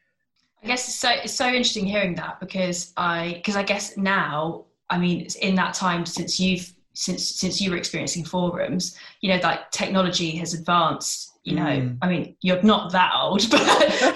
i 0.62 0.66
guess 0.66 0.88
it's 0.88 0.96
so 0.96 1.10
it's 1.10 1.34
so 1.34 1.46
interesting 1.46 1.86
hearing 1.86 2.14
that 2.14 2.40
because 2.40 2.92
i 2.96 3.34
because 3.36 3.56
i 3.56 3.62
guess 3.62 3.96
now 3.96 4.64
i 4.90 4.98
mean 4.98 5.26
in 5.42 5.54
that 5.54 5.74
time 5.74 6.06
since 6.06 6.40
you've 6.40 6.72
since 6.94 7.28
since 7.28 7.60
you 7.60 7.70
were 7.70 7.76
experiencing 7.76 8.24
forums 8.24 8.96
you 9.20 9.28
know 9.28 9.38
like 9.42 9.70
technology 9.70 10.36
has 10.36 10.54
advanced 10.54 11.36
you 11.46 11.54
know, 11.54 11.62
mm. 11.62 11.96
I 12.02 12.08
mean, 12.08 12.36
you're 12.42 12.60
not 12.62 12.90
that 12.90 13.12
old, 13.14 13.40
but, 13.50 13.62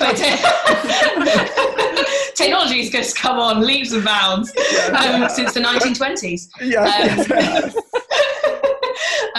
but 0.01 0.17
technology 2.35 2.79
has 2.79 2.91
just 2.91 3.17
come 3.17 3.39
on 3.39 3.65
leaps 3.65 3.93
and 3.93 4.05
bounds 4.05 4.51
um, 4.93 5.29
since 5.29 5.55
the 5.55 5.61
1920s. 5.61 6.49
Yeah. 6.61 6.83
Um, 6.83 7.70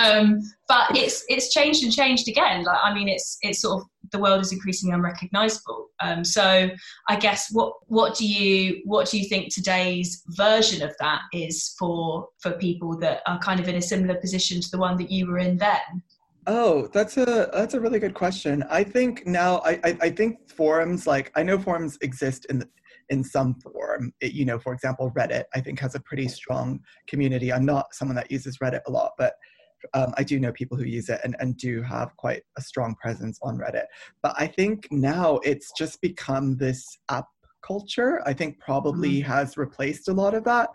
um, 0.01 0.39
but 0.67 0.95
it's 0.97 1.23
it's 1.27 1.53
changed 1.53 1.83
and 1.83 1.91
changed 1.91 2.27
again. 2.27 2.63
Like 2.63 2.79
I 2.83 2.93
mean, 2.93 3.07
it's 3.07 3.37
it's 3.41 3.61
sort 3.61 3.81
of 3.81 3.87
the 4.11 4.19
world 4.19 4.41
is 4.41 4.51
increasingly 4.51 4.93
unrecognizable. 4.93 5.87
Um, 6.01 6.23
so 6.23 6.69
I 7.07 7.15
guess 7.15 7.49
what 7.51 7.73
what 7.87 8.15
do 8.15 8.27
you 8.27 8.81
what 8.85 9.09
do 9.09 9.19
you 9.19 9.27
think 9.27 9.53
today's 9.53 10.23
version 10.29 10.81
of 10.81 10.95
that 10.99 11.21
is 11.33 11.75
for 11.77 12.27
for 12.39 12.51
people 12.53 12.97
that 12.99 13.21
are 13.27 13.39
kind 13.39 13.59
of 13.59 13.67
in 13.67 13.75
a 13.75 13.81
similar 13.81 14.15
position 14.15 14.61
to 14.61 14.71
the 14.71 14.77
one 14.77 14.97
that 14.97 15.11
you 15.11 15.27
were 15.27 15.39
in 15.39 15.57
then? 15.57 16.03
Oh, 16.47 16.87
that's 16.87 17.17
a 17.17 17.49
that's 17.53 17.75
a 17.75 17.79
really 17.79 17.99
good 17.99 18.15
question. 18.15 18.63
I 18.69 18.83
think 18.83 19.27
now 19.27 19.61
I, 19.63 19.79
I, 19.83 19.97
I 20.01 20.09
think 20.09 20.49
forums 20.49 21.05
like 21.05 21.31
I 21.35 21.43
know 21.43 21.59
forums 21.59 21.97
exist 22.01 22.45
in 22.49 22.59
the, 22.59 22.69
in 23.09 23.23
some 23.23 23.55
form. 23.55 24.11
It, 24.21 24.33
you 24.33 24.45
know, 24.45 24.57
for 24.57 24.73
example, 24.73 25.11
Reddit 25.15 25.43
I 25.53 25.61
think 25.61 25.79
has 25.79 25.93
a 25.93 25.99
pretty 25.99 26.27
strong 26.27 26.79
community. 27.07 27.53
I'm 27.53 27.65
not 27.65 27.93
someone 27.93 28.15
that 28.15 28.31
uses 28.31 28.57
Reddit 28.57 28.81
a 28.87 28.91
lot, 28.91 29.11
but 29.17 29.33
um, 29.93 30.13
I 30.17 30.23
do 30.23 30.39
know 30.39 30.51
people 30.51 30.77
who 30.77 30.85
use 30.85 31.09
it 31.09 31.21
and, 31.23 31.35
and 31.39 31.57
do 31.57 31.81
have 31.81 32.15
quite 32.17 32.43
a 32.57 32.61
strong 32.61 32.95
presence 33.01 33.39
on 33.41 33.57
Reddit. 33.57 33.85
But 34.23 34.35
I 34.37 34.47
think 34.47 34.87
now 34.91 35.39
it's 35.43 35.71
just 35.77 36.01
become 36.01 36.57
this 36.57 36.85
app 37.09 37.27
culture. 37.65 38.21
I 38.25 38.33
think 38.33 38.59
probably 38.59 39.19
mm-hmm. 39.19 39.31
has 39.31 39.57
replaced 39.57 40.07
a 40.07 40.13
lot 40.13 40.33
of 40.33 40.43
that. 40.45 40.69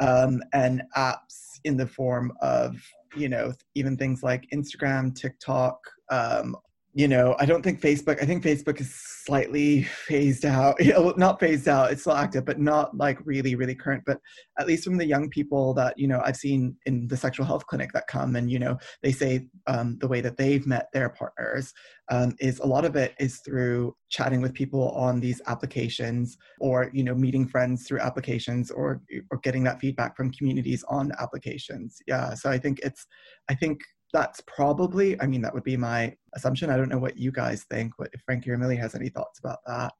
Um, 0.00 0.42
and 0.52 0.82
apps 0.96 1.60
in 1.64 1.76
the 1.76 1.86
form 1.86 2.32
of, 2.40 2.76
you 3.16 3.28
know, 3.28 3.52
even 3.74 3.96
things 3.96 4.22
like 4.22 4.46
Instagram, 4.52 5.14
TikTok, 5.14 5.78
um, 6.10 6.56
you 6.94 7.08
know, 7.08 7.34
I 7.38 7.46
don't 7.46 7.62
think 7.62 7.80
Facebook, 7.80 8.22
I 8.22 8.26
think 8.26 8.44
Facebook 8.44 8.78
is 8.78 8.94
slightly 8.94 9.84
phased 9.84 10.44
out, 10.44 10.76
not 11.16 11.40
phased 11.40 11.66
out, 11.66 11.90
it's 11.90 12.02
still 12.02 12.12
active, 12.12 12.44
but 12.44 12.60
not 12.60 12.94
like 12.94 13.18
really, 13.24 13.54
really 13.54 13.74
current. 13.74 14.02
But 14.04 14.18
at 14.58 14.66
least 14.66 14.84
from 14.84 14.98
the 14.98 15.06
young 15.06 15.30
people 15.30 15.72
that, 15.74 15.98
you 15.98 16.06
know, 16.06 16.20
I've 16.22 16.36
seen 16.36 16.76
in 16.84 17.08
the 17.08 17.16
sexual 17.16 17.46
health 17.46 17.66
clinic 17.66 17.92
that 17.94 18.08
come 18.08 18.36
and, 18.36 18.50
you 18.50 18.58
know, 18.58 18.76
they 19.02 19.10
say 19.10 19.46
um, 19.66 19.96
the 20.00 20.08
way 20.08 20.20
that 20.20 20.36
they've 20.36 20.66
met 20.66 20.88
their 20.92 21.08
partners 21.08 21.72
um, 22.10 22.34
is 22.40 22.58
a 22.58 22.66
lot 22.66 22.84
of 22.84 22.94
it 22.94 23.14
is 23.18 23.40
through 23.44 23.96
chatting 24.10 24.42
with 24.42 24.52
people 24.52 24.90
on 24.90 25.18
these 25.18 25.40
applications 25.46 26.36
or, 26.60 26.90
you 26.92 27.04
know, 27.04 27.14
meeting 27.14 27.48
friends 27.48 27.86
through 27.88 28.00
applications 28.00 28.70
or, 28.70 29.00
or 29.30 29.38
getting 29.38 29.64
that 29.64 29.80
feedback 29.80 30.14
from 30.14 30.30
communities 30.30 30.84
on 30.88 31.10
applications. 31.18 31.96
Yeah. 32.06 32.34
So 32.34 32.50
I 32.50 32.58
think 32.58 32.80
it's, 32.80 33.06
I 33.48 33.54
think 33.54 33.80
that's 34.12 34.40
probably 34.46 35.20
i 35.20 35.26
mean 35.26 35.42
that 35.42 35.54
would 35.54 35.64
be 35.64 35.76
my 35.76 36.14
assumption 36.34 36.70
i 36.70 36.76
don't 36.76 36.88
know 36.88 36.98
what 36.98 37.16
you 37.16 37.32
guys 37.32 37.64
think 37.64 37.98
what 37.98 38.10
if 38.12 38.20
frankie 38.22 38.50
or 38.50 38.58
millie 38.58 38.76
has 38.76 38.94
any 38.94 39.08
thoughts 39.08 39.38
about 39.38 39.58
that 39.66 39.92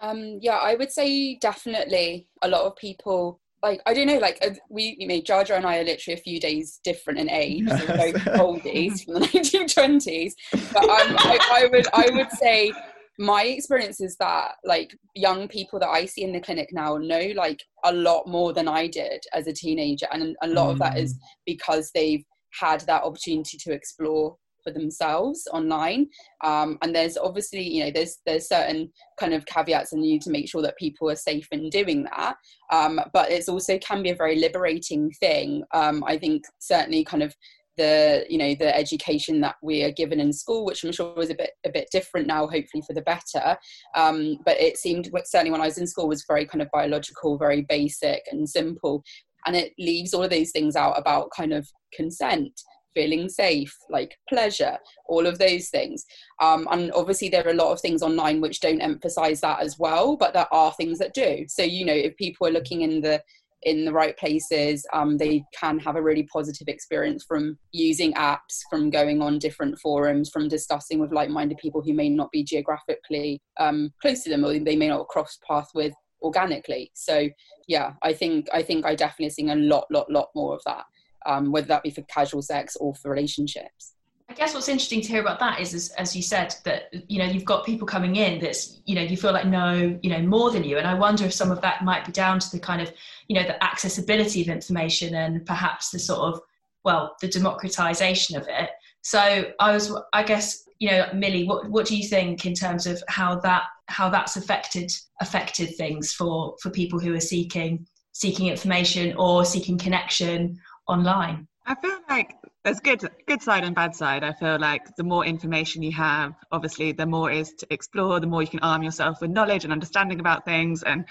um 0.00 0.38
yeah 0.40 0.56
i 0.56 0.74
would 0.74 0.90
say 0.90 1.36
definitely 1.36 2.26
a 2.42 2.48
lot 2.48 2.62
of 2.62 2.76
people 2.76 3.40
like 3.64 3.80
I 3.86 3.94
don't 3.94 4.06
know, 4.06 4.18
like 4.18 4.38
uh, 4.46 4.50
we, 4.68 4.94
you 4.98 5.08
know, 5.08 5.20
Jar 5.22 5.42
Jar 5.42 5.56
and 5.56 5.66
I 5.66 5.78
are 5.78 5.84
literally 5.84 6.18
a 6.20 6.22
few 6.22 6.38
days 6.38 6.80
different 6.84 7.18
in 7.18 7.30
age, 7.30 7.64
yes. 7.66 7.80
so 7.80 7.86
both 7.86 8.24
oldies 8.38 9.04
from 9.04 9.14
the 9.14 9.20
1920s. 9.26 10.32
But 10.72 10.84
um, 10.84 11.16
I, 11.18 11.38
I, 11.50 11.68
would, 11.72 11.86
I 11.94 12.10
would 12.12 12.30
say 12.32 12.72
my 13.18 13.44
experience 13.44 14.00
is 14.00 14.16
that 14.16 14.52
like 14.64 14.94
young 15.14 15.48
people 15.48 15.78
that 15.78 15.88
I 15.88 16.04
see 16.04 16.22
in 16.22 16.32
the 16.32 16.40
clinic 16.40 16.68
now 16.72 16.96
know 16.96 17.32
like 17.34 17.62
a 17.84 17.92
lot 17.92 18.26
more 18.26 18.52
than 18.52 18.68
I 18.68 18.86
did 18.86 19.24
as 19.32 19.46
a 19.46 19.52
teenager, 19.52 20.06
and 20.12 20.36
a 20.42 20.48
lot 20.48 20.68
mm. 20.68 20.72
of 20.72 20.78
that 20.80 20.98
is 20.98 21.14
mm. 21.14 21.18
because 21.46 21.90
they've 21.94 22.24
had 22.58 22.80
that 22.82 23.02
opportunity 23.02 23.58
to 23.58 23.72
explore 23.72 24.36
for 24.64 24.72
themselves 24.72 25.46
online. 25.52 26.08
Um, 26.42 26.78
and 26.82 26.94
there's 26.94 27.16
obviously 27.16 27.62
you 27.62 27.84
know 27.84 27.90
there's 27.90 28.18
there's 28.26 28.48
certain 28.48 28.90
kind 29.20 29.34
of 29.34 29.46
caveats 29.46 29.92
and 29.92 30.04
you 30.04 30.14
need 30.14 30.22
to 30.22 30.30
make 30.30 30.48
sure 30.48 30.62
that 30.62 30.78
people 30.78 31.10
are 31.10 31.16
safe 31.16 31.46
in 31.52 31.68
doing 31.68 32.04
that. 32.04 32.36
Um, 32.72 33.00
but 33.12 33.30
it's 33.30 33.48
also 33.48 33.78
can 33.78 34.02
be 34.02 34.10
a 34.10 34.16
very 34.16 34.36
liberating 34.36 35.10
thing. 35.20 35.62
Um, 35.72 36.02
i 36.06 36.16
think 36.16 36.44
certainly 36.58 37.04
kind 37.04 37.22
of 37.22 37.34
the 37.76 38.24
you 38.28 38.38
know 38.38 38.54
the 38.54 38.74
education 38.76 39.40
that 39.40 39.56
we 39.62 39.82
are 39.82 39.90
given 39.90 40.20
in 40.20 40.32
school 40.32 40.64
which 40.64 40.84
i'm 40.84 40.92
sure 40.92 41.12
was 41.16 41.30
a 41.30 41.34
bit 41.34 41.50
a 41.66 41.70
bit 41.70 41.88
different 41.90 42.26
now 42.26 42.46
hopefully 42.46 42.82
for 42.86 42.94
the 42.94 43.02
better. 43.02 43.56
Um, 43.96 44.38
but 44.44 44.60
it 44.60 44.76
seemed 44.78 45.10
certainly 45.24 45.50
when 45.50 45.60
i 45.60 45.66
was 45.66 45.78
in 45.78 45.86
school 45.86 46.08
was 46.08 46.24
very 46.26 46.46
kind 46.46 46.62
of 46.62 46.68
biological 46.72 47.36
very 47.36 47.62
basic 47.62 48.22
and 48.30 48.48
simple 48.48 49.02
and 49.46 49.56
it 49.56 49.72
leaves 49.78 50.14
all 50.14 50.22
of 50.22 50.30
those 50.30 50.50
things 50.50 50.76
out 50.76 50.98
about 50.98 51.30
kind 51.36 51.52
of 51.52 51.68
consent 51.94 52.60
feeling 52.94 53.28
safe 53.28 53.76
like 53.90 54.16
pleasure 54.28 54.78
all 55.06 55.26
of 55.26 55.38
those 55.38 55.68
things. 55.68 56.04
Um, 56.40 56.66
and 56.70 56.92
obviously 56.92 57.28
there 57.28 57.46
are 57.46 57.50
a 57.50 57.54
lot 57.54 57.72
of 57.72 57.80
things 57.80 58.02
online 58.02 58.40
which 58.40 58.60
don't 58.60 58.80
emphasize 58.80 59.40
that 59.40 59.60
as 59.60 59.78
well 59.78 60.16
but 60.16 60.32
there 60.32 60.52
are 60.52 60.72
things 60.72 60.98
that 61.00 61.14
do. 61.14 61.44
So 61.48 61.62
you 61.62 61.84
know 61.84 61.92
if 61.92 62.16
people 62.16 62.46
are 62.46 62.52
looking 62.52 62.82
in 62.82 63.00
the 63.00 63.20
in 63.64 63.86
the 63.86 63.92
right 63.92 64.16
places 64.18 64.86
um, 64.92 65.16
they 65.16 65.42
can 65.58 65.78
have 65.78 65.96
a 65.96 66.02
really 66.02 66.24
positive 66.24 66.68
experience 66.68 67.24
from 67.26 67.58
using 67.72 68.12
apps 68.12 68.60
from 68.68 68.90
going 68.90 69.22
on 69.22 69.38
different 69.38 69.78
forums 69.78 70.28
from 70.28 70.48
discussing 70.48 70.98
with 70.98 71.12
like-minded 71.12 71.56
people 71.56 71.80
who 71.82 71.94
may 71.94 72.10
not 72.10 72.30
be 72.30 72.44
geographically 72.44 73.40
um, 73.58 73.90
close 74.02 74.22
to 74.22 74.28
them 74.28 74.44
or 74.44 74.58
they 74.58 74.76
may 74.76 74.88
not 74.88 75.08
cross 75.08 75.38
path 75.48 75.68
with 75.74 75.94
organically 76.24 76.90
so 76.94 77.28
yeah 77.68 77.92
i 78.02 78.12
think 78.12 78.48
i 78.52 78.62
think 78.62 78.84
i 78.84 78.94
definitely 78.94 79.30
seeing 79.30 79.50
a 79.50 79.54
lot 79.54 79.86
lot 79.90 80.10
lot 80.10 80.28
more 80.34 80.54
of 80.54 80.62
that 80.64 80.84
um, 81.26 81.52
whether 81.52 81.66
that 81.68 81.82
be 81.82 81.90
for 81.90 82.02
casual 82.02 82.42
sex 82.42 82.76
or 82.76 82.94
for 82.94 83.10
relationships. 83.10 83.92
I 84.28 84.32
guess 84.32 84.54
what's 84.54 84.68
interesting 84.68 85.02
to 85.02 85.08
hear 85.08 85.20
about 85.20 85.38
that 85.40 85.60
is, 85.60 85.74
is, 85.74 85.90
as 85.92 86.16
you 86.16 86.22
said, 86.22 86.54
that 86.64 86.84
you 87.08 87.18
know 87.18 87.26
you've 87.26 87.44
got 87.44 87.66
people 87.66 87.86
coming 87.86 88.16
in 88.16 88.40
that's 88.40 88.80
you 88.86 88.94
know 88.94 89.02
you 89.02 89.16
feel 89.16 89.32
like 89.32 89.46
know 89.46 89.98
you 90.02 90.10
know 90.10 90.22
more 90.22 90.50
than 90.50 90.64
you, 90.64 90.78
and 90.78 90.86
I 90.86 90.94
wonder 90.94 91.24
if 91.24 91.32
some 91.32 91.50
of 91.50 91.60
that 91.60 91.84
might 91.84 92.06
be 92.06 92.12
down 92.12 92.38
to 92.40 92.50
the 92.50 92.58
kind 92.58 92.80
of 92.80 92.90
you 93.28 93.38
know 93.38 93.46
the 93.46 93.62
accessibility 93.62 94.40
of 94.40 94.48
information 94.48 95.14
and 95.14 95.44
perhaps 95.44 95.90
the 95.90 95.98
sort 95.98 96.20
of 96.20 96.40
well 96.84 97.16
the 97.20 97.28
democratization 97.28 98.36
of 98.36 98.48
it. 98.48 98.70
So 99.02 99.52
I 99.60 99.72
was, 99.72 99.94
I 100.14 100.22
guess, 100.22 100.66
you 100.78 100.90
know, 100.90 101.06
Millie, 101.14 101.44
what 101.44 101.68
what 101.68 101.86
do 101.86 101.94
you 101.94 102.08
think 102.08 102.46
in 102.46 102.54
terms 102.54 102.86
of 102.86 103.02
how 103.08 103.38
that 103.40 103.64
how 103.86 104.08
that's 104.08 104.36
affected 104.36 104.90
affected 105.20 105.76
things 105.76 106.12
for 106.12 106.56
for 106.60 106.70
people 106.70 106.98
who 106.98 107.14
are 107.14 107.20
seeking 107.20 107.86
seeking 108.12 108.46
information 108.46 109.14
or 109.16 109.44
seeking 109.44 109.78
connection 109.78 110.58
online? 110.86 111.46
I 111.66 111.74
feel 111.74 111.98
like 112.08 112.34
there's 112.64 112.80
good 112.80 113.08
good 113.26 113.42
side 113.42 113.64
and 113.64 113.74
bad 113.74 113.94
side. 113.94 114.24
I 114.24 114.32
feel 114.32 114.58
like 114.58 114.96
the 114.96 115.04
more 115.04 115.24
information 115.24 115.82
you 115.82 115.92
have, 115.92 116.34
obviously, 116.50 116.92
the 116.92 117.06
more 117.06 117.30
is 117.30 117.52
to 117.54 117.66
explore, 117.70 118.20
the 118.20 118.26
more 118.26 118.42
you 118.42 118.48
can 118.48 118.60
arm 118.60 118.82
yourself 118.82 119.20
with 119.20 119.30
knowledge 119.30 119.64
and 119.64 119.72
understanding 119.72 120.20
about 120.20 120.44
things 120.44 120.82
and 120.82 121.04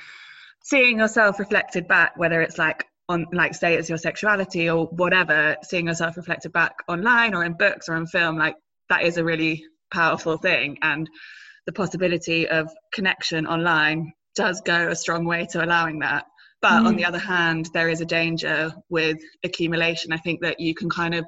seeing 0.64 1.00
yourself 1.00 1.40
reflected 1.40 1.88
back, 1.88 2.18
whether 2.18 2.42
it's 2.42 2.58
like 2.58 2.88
on 3.10 3.28
like 3.34 3.54
say 3.54 3.76
it's 3.76 3.90
your 3.90 3.98
sexuality 3.98 4.70
or 4.70 4.88
whatever, 4.88 5.58
seeing 5.64 5.88
yourself 5.88 6.18
reflected 6.18 6.52
back 6.54 6.76
online 6.88 7.34
or 7.34 7.44
in 7.44 7.54
books 7.54 7.90
or 7.90 7.96
in 7.96 8.08
film, 8.08 8.38
like 8.38 8.56
that 8.90 9.04
is 9.04 9.18
a 9.18 9.24
really 9.24 9.66
powerful 9.92 10.38
thing. 10.38 10.78
And 10.82 11.10
the 11.66 11.74
possibility 11.74 12.48
of 12.48 12.70
connection 12.92 13.48
online 13.48 14.14
does 14.36 14.62
go 14.62 14.90
a 14.90 14.96
strong 14.96 15.26
way 15.26 15.48
to 15.52 15.64
allowing 15.64 16.00
that. 16.00 16.26
But 16.62 16.84
mm. 16.84 16.88
on 16.88 16.96
the 16.96 17.06
other 17.06 17.20
hand, 17.20 17.70
there 17.74 17.90
is 17.90 18.02
a 18.02 18.06
danger 18.06 18.74
with 18.90 19.18
accumulation. 19.44 20.14
I 20.14 20.18
think 20.18 20.42
that 20.42 20.60
you 20.60 20.74
can 20.74 20.90
kind 20.90 21.14
of, 21.14 21.26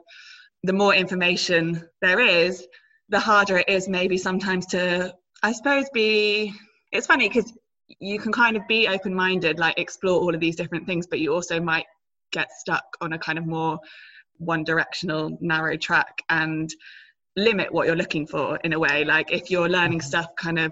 the 0.64 0.74
more 0.74 0.96
information 0.96 1.88
there 2.02 2.20
is, 2.20 2.66
the 3.10 3.20
harder 3.20 3.58
it 3.58 3.70
is 3.70 3.88
maybe 3.88 4.18
sometimes 4.18 4.66
to, 4.68 5.14
I 5.44 5.52
suppose, 5.52 5.86
be. 5.94 6.54
It's 6.92 7.08
funny 7.08 7.28
because 7.28 7.54
you 8.00 8.20
can 8.20 8.32
kind 8.32 8.58
of 8.58 8.68
be 8.68 8.88
open 8.88 9.14
minded, 9.14 9.60
like 9.60 9.78
explore 9.78 10.20
all 10.20 10.34
of 10.34 10.40
these 10.40 10.56
different 10.56 10.88
things, 10.88 11.06
but 11.06 11.20
you 11.20 11.34
also 11.34 11.60
might 11.60 11.86
get 12.32 12.52
stuck 12.52 12.84
on 13.02 13.14
a 13.14 13.20
kind 13.20 13.38
of 13.38 13.46
more 13.46 13.80
one 14.38 14.64
directional, 14.64 15.38
narrow 15.40 15.78
track 15.78 16.22
and 16.30 16.70
limit 17.36 17.72
what 17.74 17.88
you're 17.88 17.96
looking 17.96 18.26
for 18.26 18.58
in 18.64 18.74
a 18.74 18.80
way. 18.80 19.04
Like 19.04 19.32
if 19.32 19.50
you're 19.50 19.70
learning 19.70 20.00
mm-hmm. 20.00 20.08
stuff 20.08 20.36
kind 20.36 20.60
of 20.60 20.72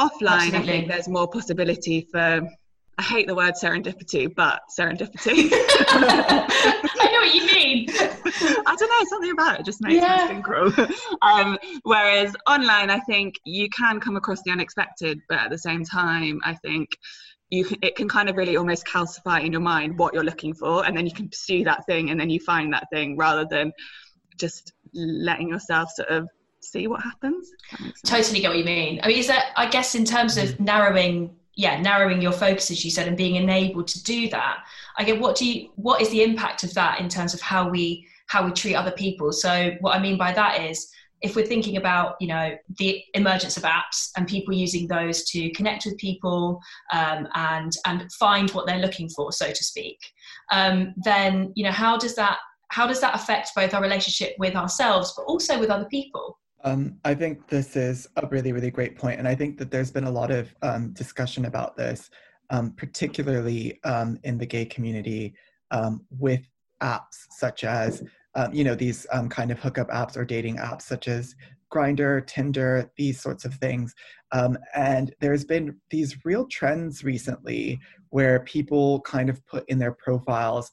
offline, 0.00 0.52
Absolutely. 0.52 0.58
I 0.58 0.62
think 0.62 0.88
there's 0.88 1.08
more 1.08 1.28
possibility 1.28 2.08
for 2.10 2.48
I 2.98 3.02
hate 3.02 3.26
the 3.26 3.34
word 3.34 3.54
serendipity, 3.54 4.32
but 4.34 4.62
serendipity. 4.78 5.48
I 5.52 7.08
know 7.10 7.20
what 7.20 7.34
you 7.34 7.46
mean. 7.46 7.86
I 7.90 8.76
don't 8.78 8.88
know, 8.88 9.08
something 9.08 9.30
about 9.32 9.60
it 9.60 9.66
just 9.66 9.80
makes 9.80 10.02
yeah. 10.02 10.28
me 10.28 10.42
synchro. 10.42 10.92
um, 11.22 11.58
whereas 11.84 12.36
online, 12.48 12.90
I 12.90 13.00
think 13.00 13.40
you 13.44 13.68
can 13.70 13.98
come 13.98 14.16
across 14.16 14.42
the 14.42 14.50
unexpected, 14.50 15.20
but 15.28 15.38
at 15.38 15.50
the 15.50 15.58
same 15.58 15.84
time, 15.84 16.40
I 16.44 16.54
think 16.54 16.90
you 17.50 17.64
can, 17.64 17.78
it 17.82 17.96
can 17.96 18.08
kind 18.08 18.28
of 18.28 18.36
really 18.36 18.56
almost 18.56 18.86
calcify 18.86 19.44
in 19.44 19.52
your 19.52 19.60
mind 19.60 19.98
what 19.98 20.12
you're 20.14 20.24
looking 20.24 20.54
for, 20.54 20.84
and 20.84 20.96
then 20.96 21.06
you 21.06 21.12
can 21.12 21.28
pursue 21.28 21.64
that 21.64 21.86
thing, 21.86 22.10
and 22.10 22.20
then 22.20 22.30
you 22.30 22.40
find 22.40 22.72
that 22.72 22.88
thing 22.92 23.16
rather 23.16 23.46
than 23.48 23.72
just 24.38 24.72
letting 24.94 25.48
yourself 25.48 25.90
sort 25.90 26.08
of 26.08 26.28
see 26.60 26.86
what 26.86 27.02
happens. 27.02 27.50
Totally 28.06 28.40
get 28.40 28.48
what 28.48 28.58
you 28.58 28.64
mean. 28.64 29.00
I 29.02 29.08
mean, 29.08 29.18
is 29.18 29.26
that 29.26 29.52
I 29.56 29.66
guess 29.66 29.94
in 29.94 30.04
terms 30.04 30.36
of 30.36 30.58
narrowing 30.60 31.36
yeah 31.54 31.78
narrowing 31.80 32.22
your 32.22 32.32
focus 32.32 32.70
as 32.70 32.84
you 32.84 32.90
said 32.90 33.06
and 33.06 33.16
being 33.16 33.36
enabled 33.36 33.86
to 33.86 34.02
do 34.04 34.28
that 34.28 34.64
i 34.96 35.04
get 35.04 35.20
what 35.20 35.36
do 35.36 35.44
you 35.44 35.70
what 35.76 36.00
is 36.00 36.08
the 36.10 36.22
impact 36.22 36.64
of 36.64 36.72
that 36.74 36.98
in 36.98 37.08
terms 37.08 37.34
of 37.34 37.40
how 37.40 37.68
we 37.68 38.06
how 38.26 38.44
we 38.44 38.52
treat 38.52 38.74
other 38.74 38.90
people 38.92 39.32
so 39.32 39.72
what 39.80 39.94
i 39.94 39.98
mean 40.00 40.16
by 40.16 40.32
that 40.32 40.62
is 40.62 40.90
if 41.20 41.36
we're 41.36 41.46
thinking 41.46 41.76
about 41.76 42.16
you 42.20 42.26
know 42.26 42.56
the 42.78 43.02
emergence 43.14 43.56
of 43.56 43.62
apps 43.62 44.10
and 44.16 44.26
people 44.26 44.52
using 44.52 44.88
those 44.88 45.24
to 45.24 45.50
connect 45.52 45.84
with 45.84 45.96
people 45.98 46.60
um, 46.92 47.28
and 47.34 47.72
and 47.86 48.10
find 48.12 48.50
what 48.50 48.66
they're 48.66 48.78
looking 48.78 49.08
for 49.08 49.30
so 49.30 49.48
to 49.48 49.64
speak 49.64 49.98
um, 50.52 50.94
then 51.04 51.52
you 51.54 51.64
know 51.64 51.70
how 51.70 51.96
does 51.96 52.14
that 52.14 52.38
how 52.72 52.86
does 52.86 53.00
that 53.00 53.14
affect 53.14 53.50
both 53.54 53.74
our 53.74 53.82
relationship 53.82 54.34
with 54.38 54.56
ourselves 54.56 55.12
but 55.16 55.24
also 55.24 55.58
with 55.58 55.70
other 55.70 55.86
people 55.86 56.38
um, 56.64 56.98
I 57.04 57.14
think 57.14 57.48
this 57.48 57.76
is 57.76 58.08
a 58.16 58.26
really, 58.28 58.52
really 58.52 58.70
great 58.70 58.96
point, 58.96 59.18
and 59.18 59.26
I 59.26 59.34
think 59.34 59.58
that 59.58 59.70
there's 59.70 59.90
been 59.90 60.04
a 60.04 60.10
lot 60.10 60.30
of 60.30 60.54
um, 60.62 60.92
discussion 60.92 61.46
about 61.46 61.76
this, 61.76 62.08
um, 62.50 62.72
particularly 62.76 63.82
um, 63.84 64.18
in 64.22 64.38
the 64.38 64.46
gay 64.46 64.64
community, 64.64 65.34
um, 65.72 66.04
with 66.10 66.42
apps 66.80 67.26
such 67.30 67.64
as 67.64 68.02
um, 68.34 68.52
you 68.52 68.64
know 68.64 68.74
these 68.74 69.06
kind 69.28 69.50
of 69.50 69.58
hookup 69.58 69.88
apps 69.88 70.16
or 70.16 70.24
dating 70.24 70.56
apps 70.56 70.82
such 70.82 71.08
as 71.08 71.34
Grindr, 71.72 72.24
Tinder, 72.26 72.90
these 72.96 73.20
sorts 73.20 73.44
of 73.44 73.54
things. 73.54 73.94
And 74.74 75.14
there's 75.20 75.44
been 75.44 75.76
these 75.90 76.24
real 76.24 76.46
trends 76.46 77.02
recently 77.02 77.80
where 78.10 78.40
people 78.40 79.00
kind 79.00 79.30
of 79.30 79.44
put 79.46 79.64
in 79.68 79.78
their 79.78 79.92
profiles 79.92 80.70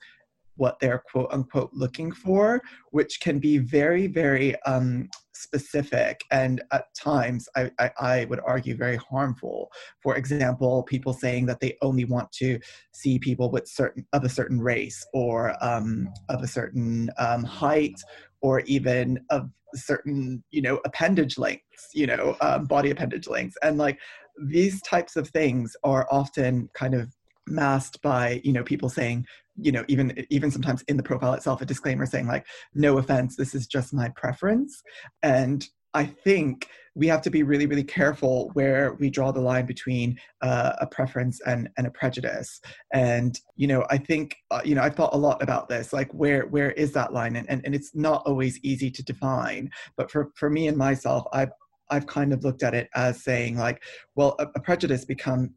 what 0.60 0.80
they're 0.80 1.04
quote 1.12 1.30
unquote 1.32 1.72
looking 1.74 2.12
for, 2.12 2.62
which 2.92 3.20
can 3.20 3.40
be 3.40 3.58
very, 3.58 4.08
very 4.08 4.62
um, 4.64 5.10
specific 5.34 6.22
and 6.32 6.62
at 6.74 6.94
times 6.94 7.48
I, 7.56 7.72
I, 7.80 7.92
I, 7.98 8.26
would 8.26 8.42
argue 8.46 8.76
very 8.76 8.98
harmful. 8.98 9.72
For 10.04 10.18
example, 10.18 10.84
people 10.84 11.14
saying 11.14 11.46
that 11.46 11.62
they 11.62 11.78
only 11.82 12.04
want 12.04 12.30
to 12.34 12.60
see 12.92 13.20
people 13.20 13.50
with 13.50 13.66
certain 13.68 14.06
of 14.12 14.26
a 14.26 14.30
certain 14.30 14.60
race 14.60 15.06
or 15.14 15.56
um, 15.64 16.10
of 16.28 16.44
a 16.44 16.48
certain 16.48 17.10
um, 17.18 17.46
height 17.46 17.96
or 18.42 18.60
even 18.62 19.24
of 19.30 19.50
certain 19.76 20.44
you 20.52 20.62
know 20.62 20.80
appendage 20.84 21.38
lengths 21.38 21.90
you 21.94 22.08
know 22.08 22.36
um, 22.42 22.66
body 22.66 22.90
appendage 22.90 23.28
lengths 23.28 23.56
and 23.62 23.78
like 23.78 24.00
these 24.48 24.82
types 24.82 25.16
of 25.16 25.28
things 25.30 25.76
are 25.84 26.08
often 26.12 26.70
kind 26.74 26.96
of 26.96 27.16
masked 27.48 28.02
by 28.02 28.42
you 28.44 28.52
know 28.52 28.64
people 28.64 28.90
saying 28.90 29.26
you 29.62 29.72
know 29.72 29.84
even 29.88 30.26
even 30.30 30.52
sometimes 30.52 30.84
in 30.84 30.98
the 30.98 31.04
profile 31.04 31.34
itself 31.34 31.62
a 31.62 31.66
disclaimer 31.66 32.06
saying 32.06 32.28
like 32.28 32.46
no 32.74 32.98
offense 32.98 33.36
this 33.36 33.56
is 33.56 33.68
just 33.68 33.94
my 33.94 34.10
preference. 34.10 34.82
And 35.24 35.68
i 35.96 36.06
think 36.06 36.68
we 36.94 37.08
have 37.08 37.22
to 37.22 37.32
be 37.32 37.42
really 37.42 37.66
really 37.66 37.84
careful 37.84 38.52
where 38.54 38.94
we 39.00 39.10
draw 39.10 39.32
the 39.32 39.42
line 39.42 39.66
between 39.66 40.20
uh, 40.42 40.74
a 40.80 40.88
preference 40.88 41.42
and 41.46 41.70
and 41.78 41.88
a 41.88 41.92
prejudice. 41.92 42.62
And 42.94 43.40
you 43.56 43.68
know 43.68 43.86
i 43.90 43.98
think 43.98 44.36
uh, 44.52 44.62
you 44.64 44.76
know 44.76 44.82
i've 44.82 44.96
thought 44.96 45.14
a 45.16 45.18
lot 45.18 45.42
about 45.42 45.70
this 45.70 45.94
like 45.94 46.12
where 46.14 46.46
where 46.48 46.72
is 46.72 46.92
that 46.94 47.14
line? 47.14 47.36
And, 47.36 47.50
and 47.50 47.62
and 47.66 47.74
it's 47.74 47.96
not 47.96 48.24
always 48.26 48.60
easy 48.64 48.92
to 48.92 49.04
define. 49.04 49.70
But 49.98 50.12
for 50.12 50.32
for 50.36 50.50
me 50.50 50.68
and 50.68 50.78
myself 50.78 51.26
i've 51.34 51.52
I've 51.90 52.08
kind 52.08 52.34
of 52.34 52.44
looked 52.44 52.64
at 52.64 52.74
it 52.74 52.90
as 52.96 53.24
saying 53.24 53.58
like, 53.58 53.84
well, 54.16 54.36
a, 54.40 54.48
a 54.56 54.60
prejudice 54.60 55.06
become 55.06 55.52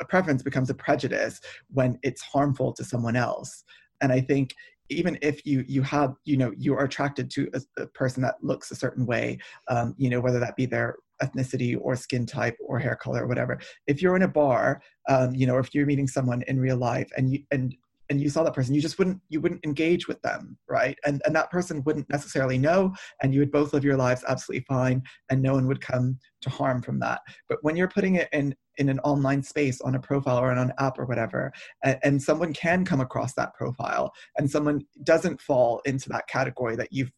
a 0.00 0.04
preference 0.04 0.42
becomes 0.42 0.70
a 0.70 0.74
prejudice 0.74 1.40
when 1.72 1.98
it's 2.02 2.22
harmful 2.22 2.72
to 2.74 2.84
someone 2.84 3.16
else. 3.16 3.64
And 4.00 4.12
I 4.12 4.20
think 4.20 4.54
even 4.90 5.18
if 5.22 5.46
you 5.46 5.64
you 5.66 5.82
have 5.82 6.14
you 6.24 6.36
know 6.36 6.52
you 6.56 6.74
are 6.74 6.84
attracted 6.84 7.30
to 7.30 7.48
a, 7.54 7.82
a 7.82 7.86
person 7.88 8.22
that 8.22 8.36
looks 8.42 8.70
a 8.70 8.76
certain 8.76 9.06
way, 9.06 9.38
um, 9.68 9.94
you 9.96 10.10
know 10.10 10.20
whether 10.20 10.38
that 10.40 10.56
be 10.56 10.66
their 10.66 10.96
ethnicity 11.22 11.78
or 11.80 11.96
skin 11.96 12.26
type 12.26 12.56
or 12.66 12.78
hair 12.78 12.96
color 12.96 13.24
or 13.24 13.26
whatever. 13.26 13.58
If 13.86 14.02
you're 14.02 14.16
in 14.16 14.22
a 14.22 14.28
bar, 14.28 14.82
um, 15.08 15.34
you 15.34 15.46
know, 15.46 15.58
if 15.58 15.74
you're 15.74 15.86
meeting 15.86 16.08
someone 16.08 16.42
in 16.48 16.58
real 16.58 16.76
life 16.76 17.08
and 17.16 17.32
you 17.32 17.40
and 17.50 17.74
and 18.10 18.20
you 18.20 18.28
saw 18.28 18.42
that 18.42 18.54
person 18.54 18.74
you 18.74 18.80
just 18.80 18.98
wouldn't 18.98 19.20
you 19.28 19.40
wouldn't 19.40 19.64
engage 19.64 20.06
with 20.06 20.20
them 20.22 20.56
right 20.68 20.98
and 21.04 21.22
and 21.24 21.34
that 21.34 21.50
person 21.50 21.82
wouldn't 21.84 22.08
necessarily 22.10 22.58
know 22.58 22.92
and 23.22 23.32
you 23.32 23.40
would 23.40 23.50
both 23.50 23.72
live 23.72 23.84
your 23.84 23.96
lives 23.96 24.24
absolutely 24.28 24.64
fine 24.68 25.02
and 25.30 25.40
no 25.40 25.54
one 25.54 25.66
would 25.66 25.80
come 25.80 26.18
to 26.44 26.50
harm 26.50 26.82
from 26.82 26.98
that. 27.00 27.20
But 27.48 27.58
when 27.62 27.76
you're 27.76 27.88
putting 27.88 28.16
it 28.16 28.28
in 28.32 28.54
in 28.76 28.88
an 28.88 28.98
online 29.00 29.40
space 29.40 29.80
on 29.82 29.94
a 29.94 30.00
profile 30.00 30.36
or 30.36 30.50
on 30.50 30.58
an 30.58 30.72
app 30.80 30.98
or 30.98 31.04
whatever 31.04 31.52
and, 31.84 31.96
and, 32.02 32.20
someone 32.20 32.52
can 32.52 32.84
come 32.84 33.00
across 33.00 33.32
that 33.34 33.54
profile 33.54 34.12
and 34.36 34.50
someone 34.50 34.84
doesn't 35.04 35.40
fall 35.40 35.80
into 35.84 36.08
that 36.08 36.26
category 36.26 36.74
that 36.74 36.88
you've 36.90 37.12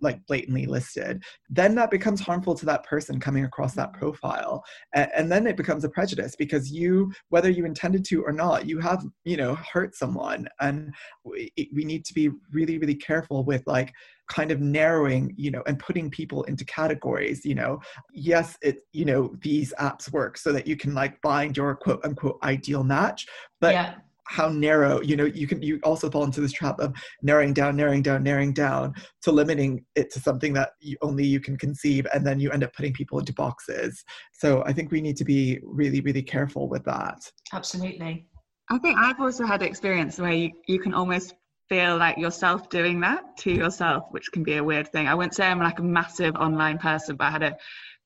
like 0.00 0.24
blatantly 0.26 0.66
listed 0.66 1.20
then 1.48 1.74
that 1.74 1.90
becomes 1.90 2.20
harmful 2.20 2.54
to 2.54 2.64
that 2.64 2.84
person 2.84 3.18
coming 3.18 3.44
across 3.44 3.74
that 3.74 3.90
mm-hmm. 3.90 4.00
profile. 4.00 4.64
And, 4.94 5.10
and 5.14 5.32
then 5.32 5.46
it 5.46 5.56
becomes 5.56 5.84
a 5.84 5.88
prejudice 5.88 6.36
because 6.36 6.70
you 6.70 7.12
whether 7.28 7.50
you 7.50 7.64
intended 7.64 8.04
to 8.06 8.22
or 8.22 8.32
not 8.32 8.66
you 8.66 8.78
have 8.78 9.04
you 9.24 9.36
know 9.36 9.56
hurt 9.56 9.94
someone. 9.94 10.48
And 10.60 10.94
we, 11.24 11.52
we 11.74 11.84
need 11.84 12.04
to 12.06 12.14
be 12.14 12.30
really 12.52 12.78
really 12.78 12.94
careful 12.94 13.44
with 13.44 13.62
like 13.66 13.92
kind 14.30 14.52
of 14.52 14.60
narrowing 14.60 15.34
you 15.36 15.50
know 15.50 15.62
and 15.66 15.78
putting 15.78 16.08
people 16.08 16.44
into 16.44 16.64
categories 16.64 17.44
you 17.44 17.54
know. 17.54 17.80
Yes 18.12 18.56
it 18.62 18.82
you 18.92 19.04
know 19.04 19.34
these 19.42 19.74
apps 19.78 20.10
work 20.12 20.38
so 20.38 20.52
that 20.52 20.66
you 20.66 20.76
can 20.76 20.94
like 20.94 21.20
find 21.20 21.56
your 21.56 21.74
quote 21.74 22.02
unquote 22.04 22.38
ideal 22.42 22.84
match 22.84 23.26
but 23.60 23.74
yeah. 23.74 23.94
how 24.26 24.48
narrow 24.48 25.00
you 25.02 25.16
know 25.16 25.24
you 25.24 25.46
can 25.46 25.60
you 25.60 25.80
also 25.82 26.08
fall 26.08 26.24
into 26.24 26.40
this 26.40 26.52
trap 26.52 26.78
of 26.78 26.94
narrowing 27.22 27.52
down 27.52 27.76
narrowing 27.76 28.02
down 28.02 28.22
narrowing 28.22 28.52
down 28.52 28.94
to 29.22 29.32
limiting 29.32 29.84
it 29.96 30.10
to 30.12 30.20
something 30.20 30.52
that 30.52 30.70
you, 30.80 30.96
only 31.02 31.26
you 31.26 31.40
can 31.40 31.56
conceive 31.56 32.06
and 32.14 32.24
then 32.24 32.38
you 32.38 32.50
end 32.50 32.62
up 32.62 32.72
putting 32.72 32.92
people 32.92 33.18
into 33.18 33.32
boxes. 33.34 34.04
So 34.32 34.62
i 34.64 34.72
think 34.72 34.92
we 34.92 35.00
need 35.00 35.16
to 35.16 35.24
be 35.24 35.58
really 35.64 36.00
really 36.00 36.22
careful 36.22 36.68
with 36.68 36.84
that. 36.84 37.18
Absolutely. 37.52 38.26
I 38.72 38.78
think 38.78 38.96
I've 38.96 39.18
also 39.18 39.44
had 39.44 39.62
experience 39.62 40.18
where 40.20 40.30
you, 40.30 40.52
you 40.68 40.78
can 40.78 40.94
almost 40.94 41.34
feel 41.70 41.96
like 41.96 42.18
yourself 42.18 42.68
doing 42.68 43.00
that 43.00 43.36
to 43.38 43.52
yourself, 43.52 44.04
which 44.10 44.32
can 44.32 44.42
be 44.42 44.56
a 44.56 44.64
weird 44.64 44.90
thing. 44.90 45.06
I 45.06 45.14
wouldn't 45.14 45.34
say 45.34 45.46
I'm 45.46 45.60
like 45.60 45.78
a 45.78 45.84
massive 45.84 46.34
online 46.34 46.78
person, 46.78 47.16
but 47.16 47.28
I 47.28 47.30
had 47.30 47.42
a 47.44 47.56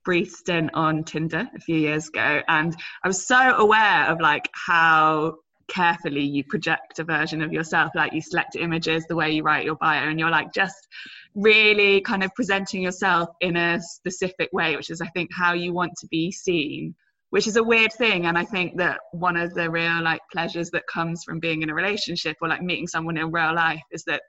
brief 0.05 0.31
stint 0.31 0.71
on 0.75 1.03
Tinder 1.03 1.49
a 1.57 1.59
few 1.59 1.79
years 1.79 2.09
ago, 2.09 2.43
and 2.47 2.77
I 3.03 3.09
was 3.09 3.27
so 3.27 3.37
aware 3.37 4.07
of 4.07 4.21
like 4.21 4.51
how 4.53 5.37
carefully 5.67 6.21
you 6.21 6.45
project 6.45 6.99
a 6.99 7.05
version 7.05 7.41
of 7.41 7.51
yourself 7.51 7.91
like 7.95 8.13
you 8.13 8.21
select 8.21 8.55
images 8.55 9.07
the 9.09 9.17
way 9.17 9.31
you 9.31 9.43
write 9.43 9.65
your 9.65 9.77
bio 9.77 10.11
and 10.11 10.21
you're 10.21 10.29
like 10.29 10.53
just 10.53 10.77
really 11.35 12.03
kind 12.03 12.23
of 12.23 12.31
presenting 12.35 12.83
yourself 12.83 13.31
in 13.41 13.57
a 13.57 13.81
specific 13.81 14.51
way 14.53 14.77
which 14.77 14.91
is 14.91 15.01
i 15.01 15.07
think 15.15 15.31
how 15.33 15.55
you 15.55 15.73
want 15.73 15.91
to 15.97 16.07
be 16.09 16.31
seen 16.31 16.95
which 17.31 17.47
is 17.47 17.57
a 17.57 17.63
weird 17.63 17.93
thing 17.93 18.27
and 18.27 18.39
i 18.39 18.45
think 18.45 18.77
that 18.77 18.99
one 19.13 19.37
of 19.37 19.55
the 19.55 19.71
real 19.71 20.03
like 20.03 20.21
pleasures 20.33 20.71
that 20.71 20.83
comes 20.93 21.23
from 21.25 21.41
being 21.41 21.63
in 21.63 21.71
a 21.71 21.75
relationship 21.75 22.37
or 22.41 22.49
like 22.49 22.63
meeting 22.63 22.87
someone 22.87 23.17
in 23.17 23.31
real 23.31 23.55
life 23.55 23.83
is 23.91 24.05
that 24.05 24.23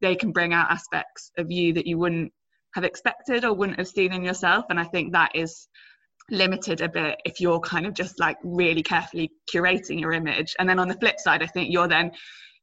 they 0.00 0.14
can 0.14 0.32
bring 0.32 0.52
out 0.52 0.70
aspects 0.70 1.30
of 1.38 1.50
you 1.50 1.72
that 1.72 1.86
you 1.86 1.98
wouldn't 1.98 2.32
have 2.74 2.84
expected 2.84 3.44
or 3.44 3.54
wouldn't 3.54 3.78
have 3.78 3.88
seen 3.88 4.12
in 4.12 4.22
yourself 4.22 4.64
and 4.70 4.78
i 4.78 4.84
think 4.84 5.12
that 5.12 5.30
is 5.34 5.68
limited 6.30 6.80
a 6.80 6.88
bit 6.88 7.18
if 7.24 7.40
you're 7.40 7.60
kind 7.60 7.86
of 7.86 7.94
just 7.94 8.20
like 8.20 8.36
really 8.44 8.82
carefully 8.82 9.30
curating 9.50 9.98
your 9.98 10.12
image. 10.12 10.54
And 10.58 10.68
then 10.68 10.78
on 10.78 10.88
the 10.88 10.94
flip 10.94 11.18
side 11.18 11.42
i 11.42 11.46
think 11.46 11.72
you're 11.72 11.88
then 11.88 12.10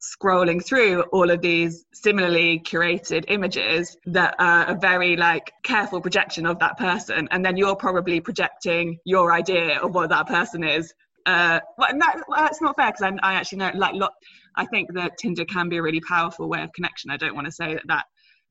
scrolling 0.00 0.64
through 0.64 1.02
all 1.12 1.30
of 1.30 1.40
these 1.40 1.84
similarly 1.92 2.60
curated 2.60 3.24
images 3.28 3.96
that 4.06 4.34
are 4.38 4.66
a 4.66 4.74
very 4.74 5.16
like 5.16 5.52
careful 5.62 6.00
projection 6.00 6.46
of 6.46 6.58
that 6.58 6.76
person 6.78 7.28
and 7.30 7.44
then 7.44 7.56
you're 7.56 7.76
probably 7.76 8.20
projecting 8.20 8.98
your 9.04 9.32
idea 9.32 9.78
of 9.80 9.94
what 9.94 10.10
that 10.10 10.26
person 10.26 10.62
is 10.62 10.92
uh 11.26 11.58
well, 11.78 11.90
that, 11.98 12.22
well, 12.28 12.40
that's 12.40 12.60
not 12.60 12.76
fair 12.76 12.92
because 12.92 13.02
I, 13.02 13.28
I, 13.28 13.34
actually 13.34 13.58
know 13.58 13.70
like 13.74 13.94
lot 13.94 14.12
i 14.56 14.64
think 14.66 14.92
that 14.94 15.16
tinder 15.18 15.44
can 15.44 15.68
be 15.68 15.78
a 15.78 15.82
really 15.82 16.00
powerful 16.00 16.48
way 16.48 16.62
of 16.62 16.72
connection 16.72 17.10
i 17.10 17.16
don't 17.16 17.34
want 17.34 17.46
to 17.46 17.52
say 17.52 17.74
that 17.74 17.86
that 17.88 18.04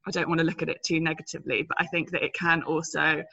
I 0.08 0.12
don't 0.12 0.28
want 0.28 0.40
to 0.40 0.46
look 0.46 0.62
at 0.62 0.70
it 0.70 0.84
too 0.84 1.00
negatively, 1.00 1.64
but 1.64 1.78
I 1.80 1.88
think 1.88 2.12
that 2.12 2.24
it 2.24 2.34
can 2.34 2.62
also 2.64 3.24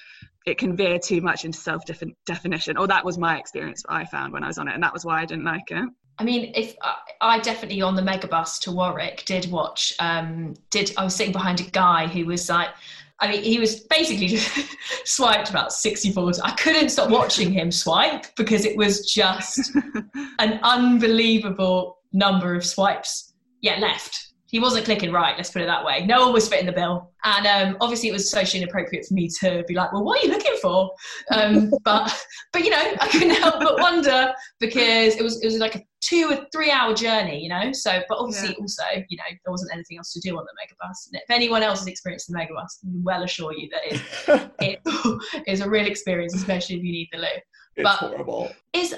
it 0.46 0.59
can 0.59 0.75
veer 0.75 0.98
too 0.98 1.20
much 1.20 1.44
into 1.44 1.59
self 1.59 1.83
definition. 2.25 2.79
Or 2.79 2.87
that 2.87 3.05
was 3.05 3.18
my 3.18 3.38
experience 3.38 3.85
I 3.88 4.07
found 4.07 4.33
when 4.33 4.42
I 4.42 4.46
was 4.46 4.59
on 4.59 4.68
it, 4.68 4.75
and 4.75 4.83
that 4.83 4.92
was 4.92 5.05
why 5.05 5.20
I 5.20 5.27
didn't 5.27 5.44
like 5.44 5.70
it. 5.70 5.88
I 6.18 6.25
mean, 6.25 6.53
if 6.55 6.77
I, 6.83 6.96
I 7.20 7.38
definitely 7.38 7.83
on 7.83 7.96
the 7.96 8.03
megabus 8.03 8.61
to 8.61 8.72
Warwick 8.72 9.25
did 9.25 9.51
watch, 9.51 9.94
um, 9.98 10.55
did 10.70 10.92
I 10.96 11.05
was 11.05 11.14
sitting 11.14 11.33
behind 11.33 11.61
a 11.61 11.64
guy 11.64 12.07
who 12.07 12.27
was 12.27 12.48
like, 12.48 12.68
I 13.20 13.31
mean, 13.31 13.42
he 13.42 13.59
was 13.59 13.81
basically 13.81 14.29
just 14.29 14.51
swiped 15.05 15.51
about 15.51 15.72
64 15.72 16.25
times. 16.25 16.40
I 16.40 16.51
couldn't 16.53 16.90
stop 16.90 17.11
watching 17.11 17.53
him 17.53 17.70
swipe 17.70 18.35
because 18.37 18.64
it 18.64 18.77
was 18.77 19.11
just 19.12 19.75
an 20.38 20.61
unbelievable 20.62 21.98
number 22.12 22.55
of 22.55 22.66
swipes. 22.66 23.35
Yeah, 23.61 23.79
left 23.79 24.33
he 24.53 24.59
wasn't 24.59 24.85
clicking 24.85 25.11
right. 25.11 25.35
Let's 25.35 25.51
put 25.51 25.62
it 25.62 25.66
that 25.66 25.83
way. 25.83 26.05
No 26.05 26.27
one 26.27 26.35
was 26.35 26.46
fitting 26.46 26.66
the 26.66 26.72
bill, 26.72 27.11
and 27.25 27.46
um, 27.46 27.77
obviously 27.81 28.11
it 28.11 28.12
was 28.12 28.31
socially 28.31 28.62
inappropriate 28.62 29.07
for 29.07 29.14
me 29.14 29.29
to 29.40 29.64
be 29.66 29.75
like, 29.75 29.92
"Well, 29.94 30.05
what 30.05 30.20
are 30.20 30.27
you 30.27 30.31
looking 30.31 30.57
for?" 30.61 30.92
Um, 31.31 31.72
but 31.85 32.14
but 32.53 32.62
you 32.62 32.68
know, 32.70 32.94
I 33.01 33.09
couldn't 33.09 33.31
help 33.31 33.61
but 33.61 33.81
wonder 33.81 34.33
because 34.61 35.16
it 35.16 35.22
was 35.22 35.42
it 35.42 35.46
was 35.46 35.57
like 35.57 35.77
a 35.77 35.83
two 36.12 36.29
or 36.31 36.46
three 36.53 36.70
hour 36.70 36.94
journey, 36.94 37.42
you 37.42 37.48
know. 37.48 37.72
So, 37.72 38.03
but 38.09 38.18
obviously 38.18 38.51
yeah. 38.51 38.61
also, 38.61 38.83
you 39.09 39.16
know, 39.16 39.25
there 39.44 39.51
wasn't 39.51 39.72
anything 39.72 39.98
else 39.98 40.12
to 40.12 40.20
do 40.20 40.37
on 40.37 40.44
the 40.44 40.53
megabus. 40.61 41.07
And 41.07 41.20
if 41.22 41.31
anyone 41.31 41.62
else 41.62 41.81
has 41.81 41.88
experienced 41.88 42.29
the 42.29 42.35
megabus, 42.35 42.79
I 42.83 42.90
can 42.90 43.03
well 43.03 43.22
assure 43.22 43.53
you 43.55 43.68
that 43.70 43.81
it, 43.85 44.81
it 44.85 45.42
is 45.46 45.61
a 45.61 45.68
real 45.68 45.87
experience, 45.87 46.35
especially 46.35 46.77
if 46.77 46.83
you 46.83 46.92
need 46.92 47.09
the 47.12 47.18
loo. 47.18 47.27
It's 47.77 47.85
but 47.85 47.96
horrible. 47.96 48.51
Is 48.72 48.94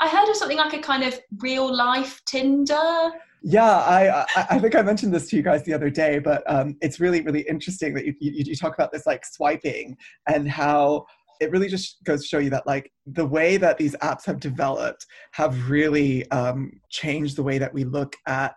I 0.00 0.08
heard 0.08 0.28
of 0.28 0.36
something 0.36 0.58
like 0.58 0.74
a 0.74 0.80
kind 0.80 1.04
of 1.04 1.18
real 1.38 1.74
life 1.74 2.20
Tinder 2.26 3.12
Yeah, 3.42 3.64
I, 3.64 4.22
I, 4.22 4.26
I 4.50 4.58
think 4.58 4.74
I 4.74 4.82
mentioned 4.82 5.14
this 5.14 5.30
to 5.30 5.36
you 5.36 5.42
guys 5.42 5.62
the 5.62 5.72
other 5.72 5.90
day, 5.90 6.18
but 6.18 6.42
um, 6.46 6.76
it's 6.82 7.00
really 7.00 7.22
really 7.22 7.42
interesting 7.48 7.94
that 7.94 8.04
you, 8.04 8.14
you 8.20 8.44
you 8.46 8.56
talk 8.56 8.74
about 8.74 8.92
this 8.92 9.06
like 9.06 9.24
swiping 9.24 9.96
and 10.28 10.50
how 10.50 11.06
it 11.42 11.50
really 11.50 11.68
just 11.68 12.02
goes 12.04 12.22
to 12.22 12.28
show 12.28 12.38
you 12.38 12.50
that 12.50 12.66
like 12.66 12.90
the 13.06 13.26
way 13.26 13.56
that 13.56 13.78
these 13.78 13.96
apps 13.96 14.24
have 14.24 14.40
developed 14.40 15.04
have 15.32 15.68
really 15.68 16.30
um, 16.30 16.80
changed 16.88 17.36
the 17.36 17.42
way 17.42 17.58
that 17.58 17.74
we 17.74 17.84
look 17.84 18.14
at 18.26 18.54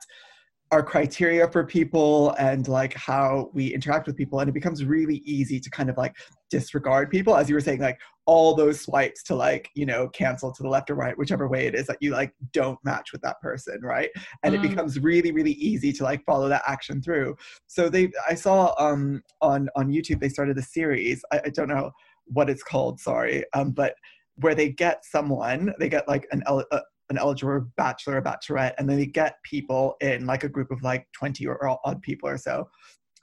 our 0.71 0.83
criteria 0.83 1.47
for 1.47 1.63
people 1.63 2.31
and 2.39 2.67
like 2.67 2.93
how 2.95 3.49
we 3.53 3.73
interact 3.73 4.07
with 4.07 4.17
people. 4.17 4.39
And 4.39 4.49
it 4.49 4.53
becomes 4.53 4.83
really 4.83 5.17
easy 5.17 5.59
to 5.59 5.69
kind 5.69 5.89
of 5.89 5.97
like 5.97 6.15
disregard 6.49 7.09
people 7.09 7.35
as 7.35 7.49
you 7.49 7.55
were 7.55 7.61
saying 7.61 7.79
like 7.79 7.99
all 8.27 8.55
those 8.55 8.81
swipes 8.81 9.23
to 9.23 9.35
like 9.35 9.69
you 9.75 9.85
know 9.85 10.07
cancel 10.09 10.51
to 10.51 10.63
the 10.63 10.69
left 10.69 10.89
or 10.89 10.95
right 10.95 11.17
whichever 11.17 11.47
way 11.47 11.65
it 11.65 11.75
is 11.75 11.87
that 11.87 11.97
you 12.01 12.11
like 12.11 12.31
don't 12.53 12.77
match 12.83 13.11
with 13.11 13.21
that 13.21 13.39
person 13.41 13.79
right? 13.81 14.09
And 14.43 14.53
mm. 14.53 14.57
it 14.57 14.69
becomes 14.69 14.99
really 14.99 15.31
really 15.31 15.53
easy 15.53 15.91
to 15.93 16.03
like 16.03 16.23
follow 16.25 16.49
that 16.49 16.63
action 16.67 17.01
through. 17.01 17.35
So 17.67 17.89
they 17.89 18.11
i 18.29 18.35
saw 18.35 18.73
um 18.77 19.21
on 19.41 19.69
on 19.75 19.91
youtube 19.91 20.19
they 20.19 20.29
started 20.29 20.57
a 20.57 20.63
series. 20.63 21.23
I, 21.31 21.41
I 21.45 21.49
don't 21.49 21.69
know 21.69 21.91
what 22.27 22.49
it's 22.49 22.63
called 22.63 22.99
sorry 22.99 23.43
um 23.53 23.71
but 23.71 23.95
where 24.37 24.55
they 24.55 24.69
get 24.69 25.05
someone 25.05 25.73
they 25.79 25.89
get 25.89 26.07
like 26.07 26.27
an 26.31 26.43
uh, 26.47 26.63
an 27.09 27.17
eligible 27.17 27.65
bachelor 27.77 28.17
or 28.17 28.21
bachelorette 28.21 28.73
and 28.77 28.89
then 28.89 28.97
they 28.97 29.05
get 29.05 29.35
people 29.43 29.95
in 30.01 30.25
like 30.25 30.43
a 30.43 30.49
group 30.49 30.71
of 30.71 30.81
like 30.81 31.07
20 31.13 31.45
or 31.45 31.79
odd 31.85 32.01
people 32.01 32.27
or 32.27 32.37
so. 32.37 32.69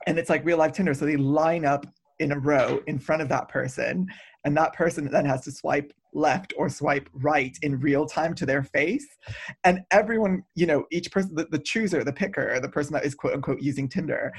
And 0.06 0.18
it's 0.18 0.30
like 0.30 0.44
real 0.44 0.58
life 0.58 0.72
tinder 0.72 0.94
so 0.94 1.04
they 1.04 1.16
line 1.16 1.64
up 1.64 1.86
in 2.18 2.32
a 2.32 2.38
row 2.38 2.80
in 2.86 2.98
front 2.98 3.22
of 3.22 3.28
that 3.28 3.48
person 3.48 4.06
and 4.44 4.56
that 4.56 4.72
person 4.74 5.10
then 5.10 5.24
has 5.24 5.42
to 5.42 5.52
swipe 5.52 5.92
left 6.14 6.52
or 6.58 6.68
swipe 6.68 7.08
right 7.14 7.56
in 7.62 7.80
real 7.80 8.04
time 8.06 8.34
to 8.34 8.44
their 8.44 8.62
face. 8.62 9.06
And 9.64 9.80
everyone 9.90 10.44
you 10.54 10.66
know 10.66 10.84
each 10.92 11.10
person 11.10 11.34
the, 11.34 11.46
the 11.50 11.58
chooser 11.58 12.04
the 12.04 12.12
picker 12.12 12.60
the 12.60 12.68
person 12.68 12.92
that 12.92 13.04
is 13.04 13.14
quote 13.14 13.34
unquote 13.34 13.60
using 13.60 13.88
tinder 13.88 14.32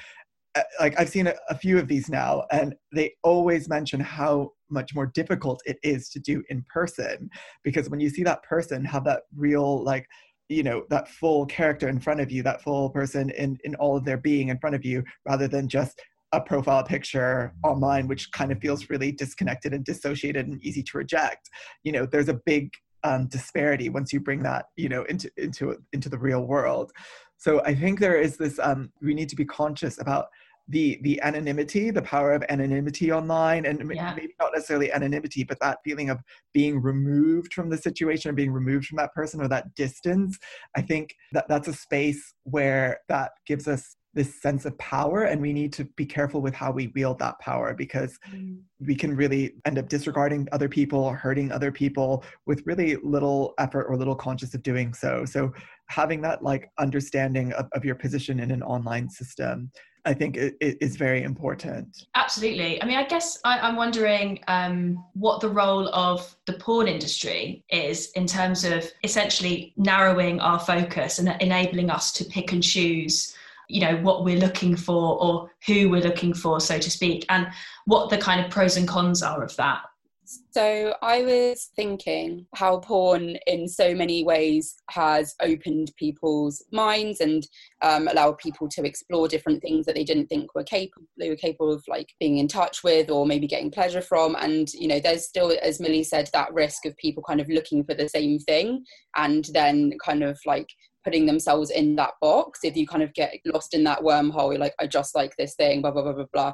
like 0.80 1.00
I've 1.00 1.10
seen 1.10 1.28
a, 1.28 1.34
a, 1.50 1.58
few 1.58 1.80
of 1.80 1.88
these 1.88 2.10
now, 2.10 2.46
and 2.52 2.76
they 2.94 3.14
always 3.24 3.68
mention 3.68 4.00
how 4.00 4.52
much 4.70 4.94
more 4.94 5.08
difficult 5.08 5.62
it 5.66 5.78
is 5.84 6.10
to 6.10 6.20
do 6.20 6.44
in 6.50 6.64
person 6.72 7.30
because 7.64 7.90
when 7.90 8.00
you 8.00 8.10
see 8.10 8.24
that 8.24 8.44
person 8.44 8.84
have 8.84 9.04
that 9.06 9.24
real 9.36 9.84
like 9.84 10.08
you 10.50 10.64
know 10.64 10.84
that 10.90 11.08
full 11.08 11.46
character 11.46 11.88
in 11.88 12.00
front 12.00 12.20
of 12.20 12.32
you 12.32 12.44
that 12.44 12.62
full 12.62 12.90
person 12.90 13.30
in 13.32 13.58
in 13.64 13.76
all 13.76 13.96
of 13.96 14.04
their 14.04 14.18
being 14.18 14.50
in 14.50 14.60
front 14.60 14.76
of 14.76 14.84
you 14.84 15.04
rather 15.28 15.48
than 15.48 15.68
just 15.68 16.02
a 16.34 16.42
profile 16.42 16.84
picture 16.84 17.54
online 17.64 18.08
which 18.08 18.32
kind 18.32 18.52
of 18.52 18.60
feels 18.60 18.90
really 18.90 19.12
disconnected 19.12 19.74
and 19.74 19.86
dissociated 19.86 20.48
and 20.48 20.64
easy 20.64 20.82
to 20.82 20.98
reject 20.98 21.50
you 21.84 21.92
know 21.92 22.06
there's 22.06 22.30
a 22.30 22.40
big 22.46 22.72
um, 23.04 23.28
disparity 23.28 23.90
once 23.90 24.14
you 24.14 24.20
bring 24.20 24.44
that 24.44 24.66
you 24.76 24.90
know 24.90 25.04
into 25.04 25.30
into 25.38 25.78
into 25.92 26.10
the 26.10 26.18
real 26.18 26.46
world. 26.46 26.92
So 27.38 27.62
i 27.66 27.76
think 27.76 28.00
there 28.00 28.20
is 28.20 28.38
this 28.38 28.58
um, 28.60 28.92
we 29.02 29.14
need 29.14 29.30
to 29.30 29.36
be 29.36 29.46
conscious 29.46 30.00
about 30.00 30.28
the 30.70 31.00
the 31.04 31.20
anonymity 31.22 31.92
the 31.92 32.02
power 32.02 32.34
of 32.34 32.44
anonymity 32.50 33.12
online 33.12 33.66
and 33.66 33.80
yeah. 33.94 34.14
maybe 34.16 34.34
not 34.40 34.52
necessarily 34.54 34.92
anonymity 34.92 35.44
but 35.44 35.60
that 35.60 35.80
feeling 35.84 36.10
of 36.10 36.20
being 36.54 36.82
removed 36.82 37.54
from 37.54 37.70
the 37.70 37.78
situation 37.78 38.32
or 38.32 38.34
being 38.34 38.52
removed 38.52 38.86
from 38.86 38.96
that 38.98 39.14
person 39.14 39.42
or 39.42 39.48
that 39.48 39.74
distance 39.76 40.38
i 40.76 40.82
think 40.82 41.16
that 41.34 41.46
that's 41.50 41.68
a 41.68 41.74
space 41.74 42.34
where 42.44 43.00
that 43.10 43.32
gives 43.46 43.68
us 43.68 43.98
this 44.14 44.42
sense 44.42 44.66
of 44.66 44.78
power 44.78 45.24
and 45.24 45.42
we 45.42 45.52
need 45.52 45.74
to 45.74 45.86
be 45.96 46.06
careful 46.06 46.40
with 46.42 46.54
how 46.54 46.72
we 46.72 46.88
wield 46.90 47.18
that 47.20 47.38
power 47.40 47.74
because 47.74 48.18
mm. 48.32 48.58
we 48.80 48.96
can 48.96 49.16
really 49.16 49.56
end 49.66 49.78
up 49.78 49.90
disregarding 49.90 50.48
other 50.52 50.70
people 50.70 51.12
hurting 51.12 51.52
other 51.52 51.72
people 51.72 52.24
with 52.46 52.62
really 52.66 52.96
little 52.98 53.54
effort 53.58 53.86
or 53.86 53.98
little 53.98 54.16
conscious 54.16 54.54
of 54.54 54.62
doing 54.62 54.94
so 54.94 55.26
so 55.26 55.52
having 55.88 56.22
that 56.22 56.44
like 56.44 56.70
understanding 56.80 57.52
of, 57.54 57.68
of 57.74 57.84
your 57.84 57.96
position 57.96 58.40
in 58.40 58.52
an 58.52 58.64
online 58.64 59.10
system 59.10 59.72
I 60.06 60.14
think 60.14 60.36
it, 60.36 60.58
is 60.60 60.98
very 60.98 61.24
important. 61.24 62.06
Absolutely. 62.16 62.82
I 62.82 62.86
mean, 62.86 62.98
I 62.98 63.06
guess 63.06 63.40
I, 63.46 63.68
am 63.68 63.78
wondering 63.78 64.40
um, 64.48 65.04
what 65.14 65.40
the 65.40 65.50
role 65.50 65.88
of 65.90 66.36
the 66.46 66.54
porn 66.54 66.88
industry 66.88 67.64
is 67.70 68.12
in 68.12 68.28
terms 68.28 68.66
of 68.66 68.86
essentially 69.04 69.74
narrowing 69.78 70.42
our 70.42 70.60
focus 70.60 71.20
and 71.20 71.30
enabling 71.42 71.90
us 71.90 72.12
to 72.14 72.26
pick 72.26 72.52
and 72.52 72.62
choose 72.62 73.36
you 73.70 73.80
know 73.80 73.96
what 73.98 74.26
we're 74.26 74.38
looking 74.38 74.76
for 74.76 75.18
or 75.24 75.50
who 75.66 75.90
we're 75.90 76.02
looking 76.02 76.34
for 76.34 76.60
so 76.60 76.78
to 76.78 76.92
speak 76.92 77.26
and 77.30 77.48
what 77.86 78.10
the 78.10 78.18
kind 78.18 78.44
of 78.44 78.52
pros 78.52 78.76
and 78.76 78.90
cons 78.90 79.24
are 79.24 79.42
of 79.42 79.56
that 79.56 79.84
so 80.26 80.96
I 81.02 81.22
was 81.22 81.70
thinking 81.76 82.46
how 82.56 82.80
porn, 82.80 83.38
in 83.46 83.68
so 83.68 83.94
many 83.94 84.24
ways, 84.24 84.76
has 84.90 85.36
opened 85.42 85.92
people's 85.98 86.64
minds 86.72 87.20
and 87.20 87.46
um, 87.82 88.08
allowed 88.08 88.38
people 88.38 88.70
to 88.70 88.86
explore 88.86 89.28
different 89.28 89.62
things 89.62 89.86
that 89.86 89.96
they 89.96 90.04
didn't 90.04 90.28
think 90.28 90.56
were 90.56 90.64
capable. 90.64 91.08
They 91.18 91.30
were 91.30 91.36
capable 91.36 91.74
of 91.74 91.84
like 91.88 92.14
being 92.20 92.38
in 92.38 92.48
touch 92.48 92.84
with, 92.84 93.10
or 93.10 93.26
maybe 93.26 93.48
getting 93.48 93.72
pleasure 93.72 94.02
from. 94.02 94.36
And 94.36 94.72
you 94.74 94.88
know, 94.88 95.00
there's 95.00 95.26
still, 95.26 95.54
as 95.62 95.80
Millie 95.80 96.04
said, 96.04 96.30
that 96.34 96.54
risk 96.54 96.86
of 96.86 96.96
people 96.98 97.24
kind 97.24 97.42
of 97.42 97.50
looking 97.50 97.84
for 97.84 97.94
the 97.94 98.08
same 98.08 98.40
thing, 98.40 98.86
and 99.18 99.46
then 99.54 99.94
kind 100.04 100.24
of 100.24 100.40
like 100.46 100.70
putting 101.04 101.26
themselves 101.26 101.70
in 101.70 101.96
that 101.98 102.14
box. 102.22 102.60
If 102.64 102.78
you 102.78 102.88
kind 102.88 103.04
of 103.04 103.14
get 103.14 103.34
lost 103.46 103.74
in 103.74 103.84
that 103.84 104.00
wormhole, 104.00 104.58
like, 104.58 104.74
I 104.80 104.88
just 104.88 105.16
like 105.16 105.36
this 105.38 105.56
thing, 105.56 105.82
blah 105.82 105.92
blah 105.92 106.04
blah 106.04 106.14
blah 106.14 106.26
blah. 106.32 106.54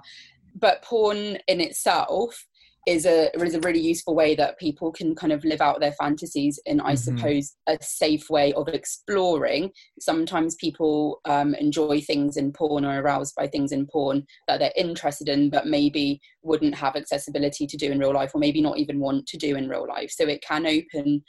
But 0.55 0.81
porn 0.81 1.37
in 1.47 1.61
itself 1.61 2.47
is 2.89 3.05
a 3.05 3.29
is 3.39 3.55
a 3.55 3.59
really 3.59 3.79
useful 3.79 4.15
way 4.15 4.35
that 4.35 4.57
people 4.57 4.91
can 4.91 5.13
kind 5.13 5.31
of 5.31 5.45
live 5.45 5.61
out 5.61 5.79
their 5.79 5.91
fantasies 5.93 6.59
in 6.65 6.79
i 6.81 6.93
mm-hmm. 6.93 6.95
suppose 6.95 7.55
a 7.67 7.77
safe 7.81 8.29
way 8.29 8.51
of 8.53 8.67
exploring. 8.67 9.71
Sometimes 9.99 10.55
people 10.55 11.21
um, 11.25 11.53
enjoy 11.55 12.01
things 12.01 12.37
in 12.37 12.51
porn 12.51 12.85
or 12.85 13.01
aroused 13.01 13.35
by 13.35 13.47
things 13.47 13.71
in 13.71 13.85
porn 13.85 14.25
that 14.47 14.59
they're 14.59 14.71
interested 14.75 15.29
in 15.29 15.49
but 15.49 15.67
maybe 15.67 16.19
wouldn't 16.41 16.75
have 16.75 16.95
accessibility 16.95 17.67
to 17.67 17.77
do 17.77 17.91
in 17.91 17.99
real 17.99 18.13
life 18.13 18.31
or 18.33 18.39
maybe 18.39 18.61
not 18.61 18.77
even 18.77 18.99
want 18.99 19.27
to 19.27 19.37
do 19.37 19.55
in 19.55 19.69
real 19.69 19.87
life. 19.87 20.11
So 20.11 20.27
it 20.27 20.41
can 20.41 20.65
open 20.65 21.23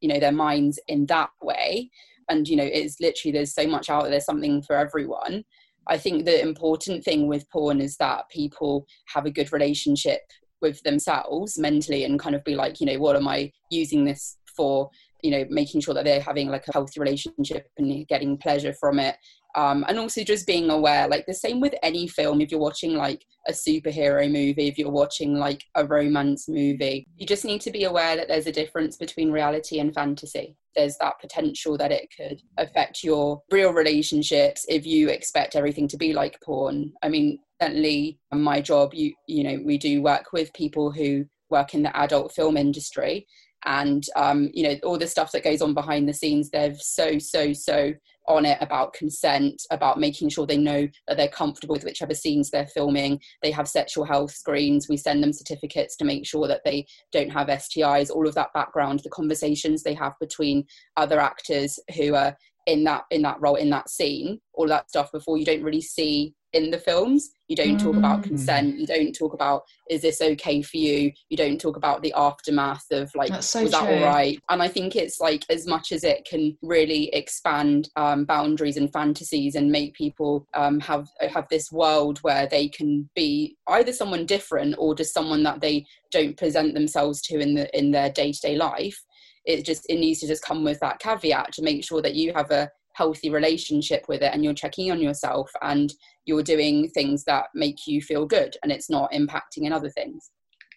you 0.00 0.08
know 0.08 0.20
their 0.20 0.32
minds 0.32 0.78
in 0.88 1.06
that 1.06 1.30
way. 1.42 1.90
And 2.28 2.46
you 2.48 2.56
know 2.56 2.68
it's 2.70 3.00
literally 3.00 3.32
there's 3.32 3.54
so 3.54 3.66
much 3.66 3.90
out 3.90 4.02
there 4.02 4.10
there's 4.10 4.24
something 4.24 4.62
for 4.62 4.76
everyone. 4.76 5.44
I 5.88 5.98
think 5.98 6.24
the 6.24 6.40
important 6.40 7.02
thing 7.02 7.26
with 7.26 7.50
porn 7.50 7.80
is 7.80 7.96
that 7.96 8.28
people 8.30 8.86
have 9.06 9.26
a 9.26 9.30
good 9.30 9.52
relationship 9.52 10.20
with 10.60 10.82
themselves 10.82 11.58
mentally 11.58 12.04
and 12.04 12.18
kind 12.18 12.34
of 12.34 12.44
be 12.44 12.54
like 12.54 12.80
you 12.80 12.86
know 12.86 12.98
what 12.98 13.16
am 13.16 13.28
i 13.28 13.50
using 13.70 14.04
this 14.04 14.36
for? 14.60 14.90
You 15.22 15.30
know 15.32 15.44
making 15.50 15.80
sure 15.82 15.94
that 15.94 16.04
they're 16.04 16.20
having 16.20 16.48
like 16.48 16.66
a 16.68 16.72
healthy 16.72 16.98
relationship 16.98 17.68
and 17.78 18.06
getting 18.08 18.38
pleasure 18.38 18.72
from 18.72 18.98
it. 18.98 19.16
Um, 19.56 19.84
and 19.88 19.98
also 19.98 20.22
just 20.22 20.46
being 20.46 20.70
aware 20.70 21.08
like 21.08 21.26
the 21.26 21.34
same 21.34 21.60
with 21.60 21.74
any 21.82 22.06
film. 22.06 22.40
If 22.40 22.50
you're 22.50 22.60
watching 22.60 22.94
like 22.94 23.24
a 23.48 23.52
superhero 23.52 24.30
movie 24.30 24.68
if 24.68 24.78
you're 24.78 24.90
watching 24.90 25.34
like 25.34 25.64
a 25.74 25.84
romance 25.84 26.46
movie 26.46 27.06
you 27.16 27.26
just 27.26 27.46
need 27.46 27.60
to 27.62 27.70
be 27.70 27.84
aware 27.84 28.14
that 28.14 28.28
there's 28.28 28.46
a 28.46 28.52
difference 28.52 28.96
between 28.96 29.32
reality 29.32 29.78
and 29.80 29.94
fantasy. 29.94 30.56
There's 30.76 30.96
that 30.98 31.20
potential 31.20 31.76
that 31.78 31.90
it 31.90 32.08
could 32.16 32.40
affect 32.58 33.02
your 33.02 33.42
real 33.50 33.72
relationships 33.72 34.66
if 34.68 34.86
you 34.86 35.08
expect 35.08 35.56
everything 35.56 35.88
to 35.88 35.96
be 35.96 36.12
like 36.12 36.40
porn. 36.42 36.92
I 37.02 37.08
mean 37.08 37.40
certainly 37.60 38.18
my 38.32 38.60
job 38.60 38.94
you 38.94 39.12
you 39.26 39.44
know 39.44 39.60
we 39.64 39.78
do 39.78 40.02
work 40.02 40.32
with 40.32 40.52
people 40.54 40.90
who 40.90 41.24
work 41.50 41.74
in 41.74 41.82
the 41.82 41.96
adult 41.96 42.32
film 42.32 42.56
industry. 42.56 43.26
And 43.66 44.02
um, 44.16 44.48
you 44.54 44.62
know 44.62 44.76
all 44.84 44.96
the 44.96 45.06
stuff 45.06 45.32
that 45.32 45.44
goes 45.44 45.60
on 45.60 45.74
behind 45.74 46.08
the 46.08 46.14
scenes 46.14 46.48
they're 46.48 46.74
so 46.76 47.18
so 47.18 47.52
so 47.52 47.92
on 48.26 48.46
it 48.46 48.56
about 48.62 48.94
consent 48.94 49.60
about 49.70 49.98
making 49.98 50.30
sure 50.30 50.46
they 50.46 50.56
know 50.56 50.88
that 51.06 51.18
they're 51.18 51.28
comfortable 51.28 51.74
with 51.74 51.84
whichever 51.84 52.14
scenes 52.14 52.48
they're 52.48 52.66
filming. 52.66 53.20
They 53.42 53.50
have 53.50 53.68
sexual 53.68 54.04
health 54.04 54.30
screens. 54.30 54.88
We 54.88 54.96
send 54.96 55.22
them 55.22 55.34
certificates 55.34 55.96
to 55.96 56.06
make 56.06 56.26
sure 56.26 56.48
that 56.48 56.62
they 56.64 56.86
don't 57.12 57.30
have 57.30 57.48
stis 57.48 58.10
all 58.10 58.26
of 58.26 58.34
that 58.34 58.54
background 58.54 59.00
the 59.00 59.10
conversations 59.10 59.82
they 59.82 59.94
have 59.94 60.14
between 60.20 60.64
other 60.96 61.20
actors 61.20 61.78
who 61.96 62.14
are 62.14 62.34
in 62.64 62.84
that 62.84 63.04
in 63.10 63.20
that 63.22 63.40
role 63.40 63.56
in 63.56 63.68
that 63.70 63.90
scene 63.90 64.40
all 64.54 64.68
that 64.68 64.88
stuff 64.88 65.12
before 65.12 65.36
you 65.36 65.44
don't 65.44 65.62
really 65.62 65.80
see 65.80 66.34
in 66.52 66.70
the 66.70 66.78
films 66.78 67.30
you 67.48 67.56
don't 67.56 67.80
talk 67.80 67.96
about 67.96 68.20
mm. 68.20 68.24
consent 68.24 68.78
you 68.78 68.86
don't 68.86 69.12
talk 69.12 69.32
about 69.32 69.62
is 69.88 70.02
this 70.02 70.20
okay 70.20 70.62
for 70.62 70.76
you 70.76 71.12
you 71.28 71.36
don't 71.36 71.60
talk 71.60 71.76
about 71.76 72.02
the 72.02 72.12
aftermath 72.16 72.84
of 72.90 73.10
like 73.14 73.30
so 73.42 73.62
was 73.62 73.70
true. 73.72 73.80
that 73.80 73.82
all 73.82 74.04
right 74.04 74.40
and 74.50 74.62
i 74.62 74.68
think 74.68 74.96
it's 74.96 75.20
like 75.20 75.44
as 75.50 75.66
much 75.66 75.92
as 75.92 76.04
it 76.04 76.24
can 76.28 76.56
really 76.62 77.08
expand 77.14 77.88
um, 77.96 78.24
boundaries 78.24 78.76
and 78.76 78.92
fantasies 78.92 79.54
and 79.54 79.70
make 79.70 79.94
people 79.94 80.46
um, 80.54 80.80
have 80.80 81.08
have 81.32 81.46
this 81.50 81.70
world 81.70 82.18
where 82.20 82.46
they 82.46 82.68
can 82.68 83.08
be 83.14 83.56
either 83.68 83.92
someone 83.92 84.26
different 84.26 84.74
or 84.78 84.94
just 84.94 85.14
someone 85.14 85.42
that 85.42 85.60
they 85.60 85.84
don't 86.10 86.36
present 86.36 86.74
themselves 86.74 87.20
to 87.22 87.38
in 87.38 87.54
the 87.54 87.78
in 87.78 87.90
their 87.90 88.10
day-to-day 88.10 88.56
life 88.56 89.00
it 89.44 89.64
just 89.64 89.86
it 89.88 89.96
needs 89.96 90.20
to 90.20 90.26
just 90.26 90.44
come 90.44 90.64
with 90.64 90.78
that 90.80 90.98
caveat 90.98 91.52
to 91.52 91.62
make 91.62 91.84
sure 91.84 92.02
that 92.02 92.14
you 92.14 92.32
have 92.32 92.50
a 92.50 92.70
healthy 92.94 93.30
relationship 93.30 94.04
with 94.08 94.22
it 94.22 94.32
and 94.32 94.44
you're 94.44 94.52
checking 94.52 94.90
on 94.90 95.00
yourself 95.00 95.50
and 95.62 95.94
you're 96.30 96.42
doing 96.54 96.88
things 96.88 97.24
that 97.24 97.46
make 97.54 97.86
you 97.86 98.00
feel 98.00 98.24
good 98.24 98.56
and 98.62 98.70
it's 98.70 98.88
not 98.88 99.10
impacting 99.12 99.64
in 99.64 99.72
other 99.72 99.90
things 99.90 100.30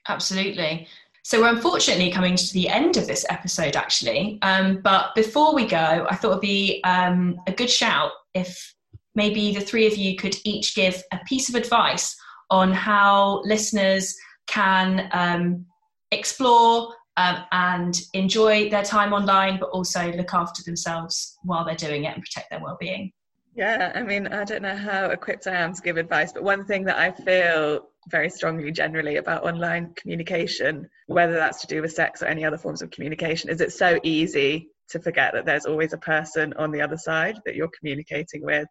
absolutely 0.07 0.87
So 1.25 1.39
we're 1.39 1.55
unfortunately 1.55 2.11
coming 2.11 2.35
to 2.35 2.53
the 2.53 2.67
end 2.67 2.97
of 2.97 3.07
this 3.07 3.25
episode, 3.29 3.77
actually. 3.77 4.39
Um, 4.41 4.81
but 4.83 5.15
before 5.15 5.55
we 5.55 5.65
go, 5.65 6.05
I 6.09 6.15
thought 6.15 6.31
it'd 6.31 6.41
be 6.41 6.81
um, 6.83 7.39
a 7.47 7.53
good 7.53 7.69
shout 7.69 8.11
if 8.33 8.75
maybe 9.15 9.53
the 9.53 9.61
three 9.61 9.87
of 9.87 9.95
you 9.95 10.17
could 10.17 10.35
each 10.43 10.75
give 10.75 11.01
a 11.13 11.19
piece 11.25 11.47
of 11.47 11.55
advice 11.55 12.13
on 12.49 12.73
how 12.73 13.41
listeners 13.45 14.15
can 14.47 15.07
um, 15.13 15.65
explore 16.11 16.93
um, 17.17 17.37
and 17.51 18.01
enjoy 18.13 18.69
their 18.69 18.83
time 18.83 19.13
online, 19.13 19.59
but 19.59 19.69
also 19.69 20.11
look 20.13 20.33
after 20.33 20.61
themselves 20.63 21.37
while 21.43 21.63
they're 21.63 21.75
doing 21.75 22.03
it 22.03 22.13
and 22.13 22.23
protect 22.23 22.49
their 22.49 22.59
well-being. 22.59 23.13
Yeah, 23.55 23.91
I 23.93 24.01
mean, 24.01 24.27
I 24.27 24.43
don't 24.45 24.63
know 24.63 24.75
how 24.75 25.11
equipped 25.11 25.45
I 25.45 25.55
am 25.55 25.75
to 25.75 25.81
give 25.81 25.97
advice, 25.97 26.33
but 26.33 26.43
one 26.43 26.65
thing 26.65 26.85
that 26.85 26.97
I 26.97 27.11
feel 27.11 27.87
very 28.09 28.29
strongly 28.29 28.71
generally 28.71 29.17
about 29.17 29.43
online 29.43 29.93
communication, 29.93 30.89
whether 31.05 31.33
that's 31.33 31.61
to 31.61 31.67
do 31.67 31.83
with 31.83 31.93
sex 31.93 32.23
or 32.23 32.25
any 32.25 32.43
other 32.43 32.57
forms 32.57 32.81
of 32.81 32.89
communication, 32.89 33.51
is 33.51 33.61
it's 33.61 33.77
so 33.77 33.99
easy 34.01 34.69
to 34.89 34.99
forget 34.99 35.33
that 35.33 35.45
there's 35.45 35.67
always 35.67 35.93
a 35.93 35.99
person 35.99 36.53
on 36.53 36.71
the 36.71 36.81
other 36.81 36.97
side 36.97 37.37
that 37.45 37.55
you're 37.55 37.69
communicating 37.79 38.43
with 38.43 38.67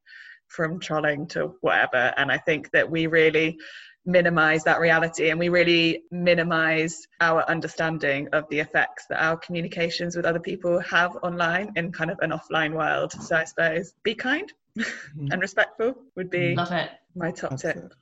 from 0.49 0.81
trolling 0.81 1.29
to 1.29 1.55
whatever. 1.61 2.13
And 2.17 2.33
I 2.33 2.39
think 2.39 2.71
that 2.73 2.91
we 2.91 3.07
really 3.07 3.59
minimize 4.05 4.65
that 4.65 4.81
reality 4.81 5.31
and 5.31 5.39
we 5.39 5.49
really 5.49 6.03
minimize 6.11 7.07
our 7.21 7.49
understanding 7.49 8.29
of 8.33 8.49
the 8.51 8.59
effects 8.59 9.07
that 9.09 9.23
our 9.23 9.37
communications 9.37 10.17
with 10.17 10.27
other 10.27 10.41
people 10.41 10.81
have 10.81 11.17
online 11.23 11.73
in 11.77 11.93
kind 11.93 12.11
of 12.11 12.19
an 12.21 12.33
offline 12.33 12.73
world. 12.73 13.13
So 13.13 13.37
I 13.37 13.45
suppose 13.45 13.95
be 14.03 14.17
kind. 14.17 14.53
And 14.77 15.41
respectful 15.41 15.95
would 16.17 16.31
be 16.31 16.55
Love 16.55 16.73
it. 16.73 16.91
my 17.15 17.31
top 17.31 17.57
tip. 17.59 17.95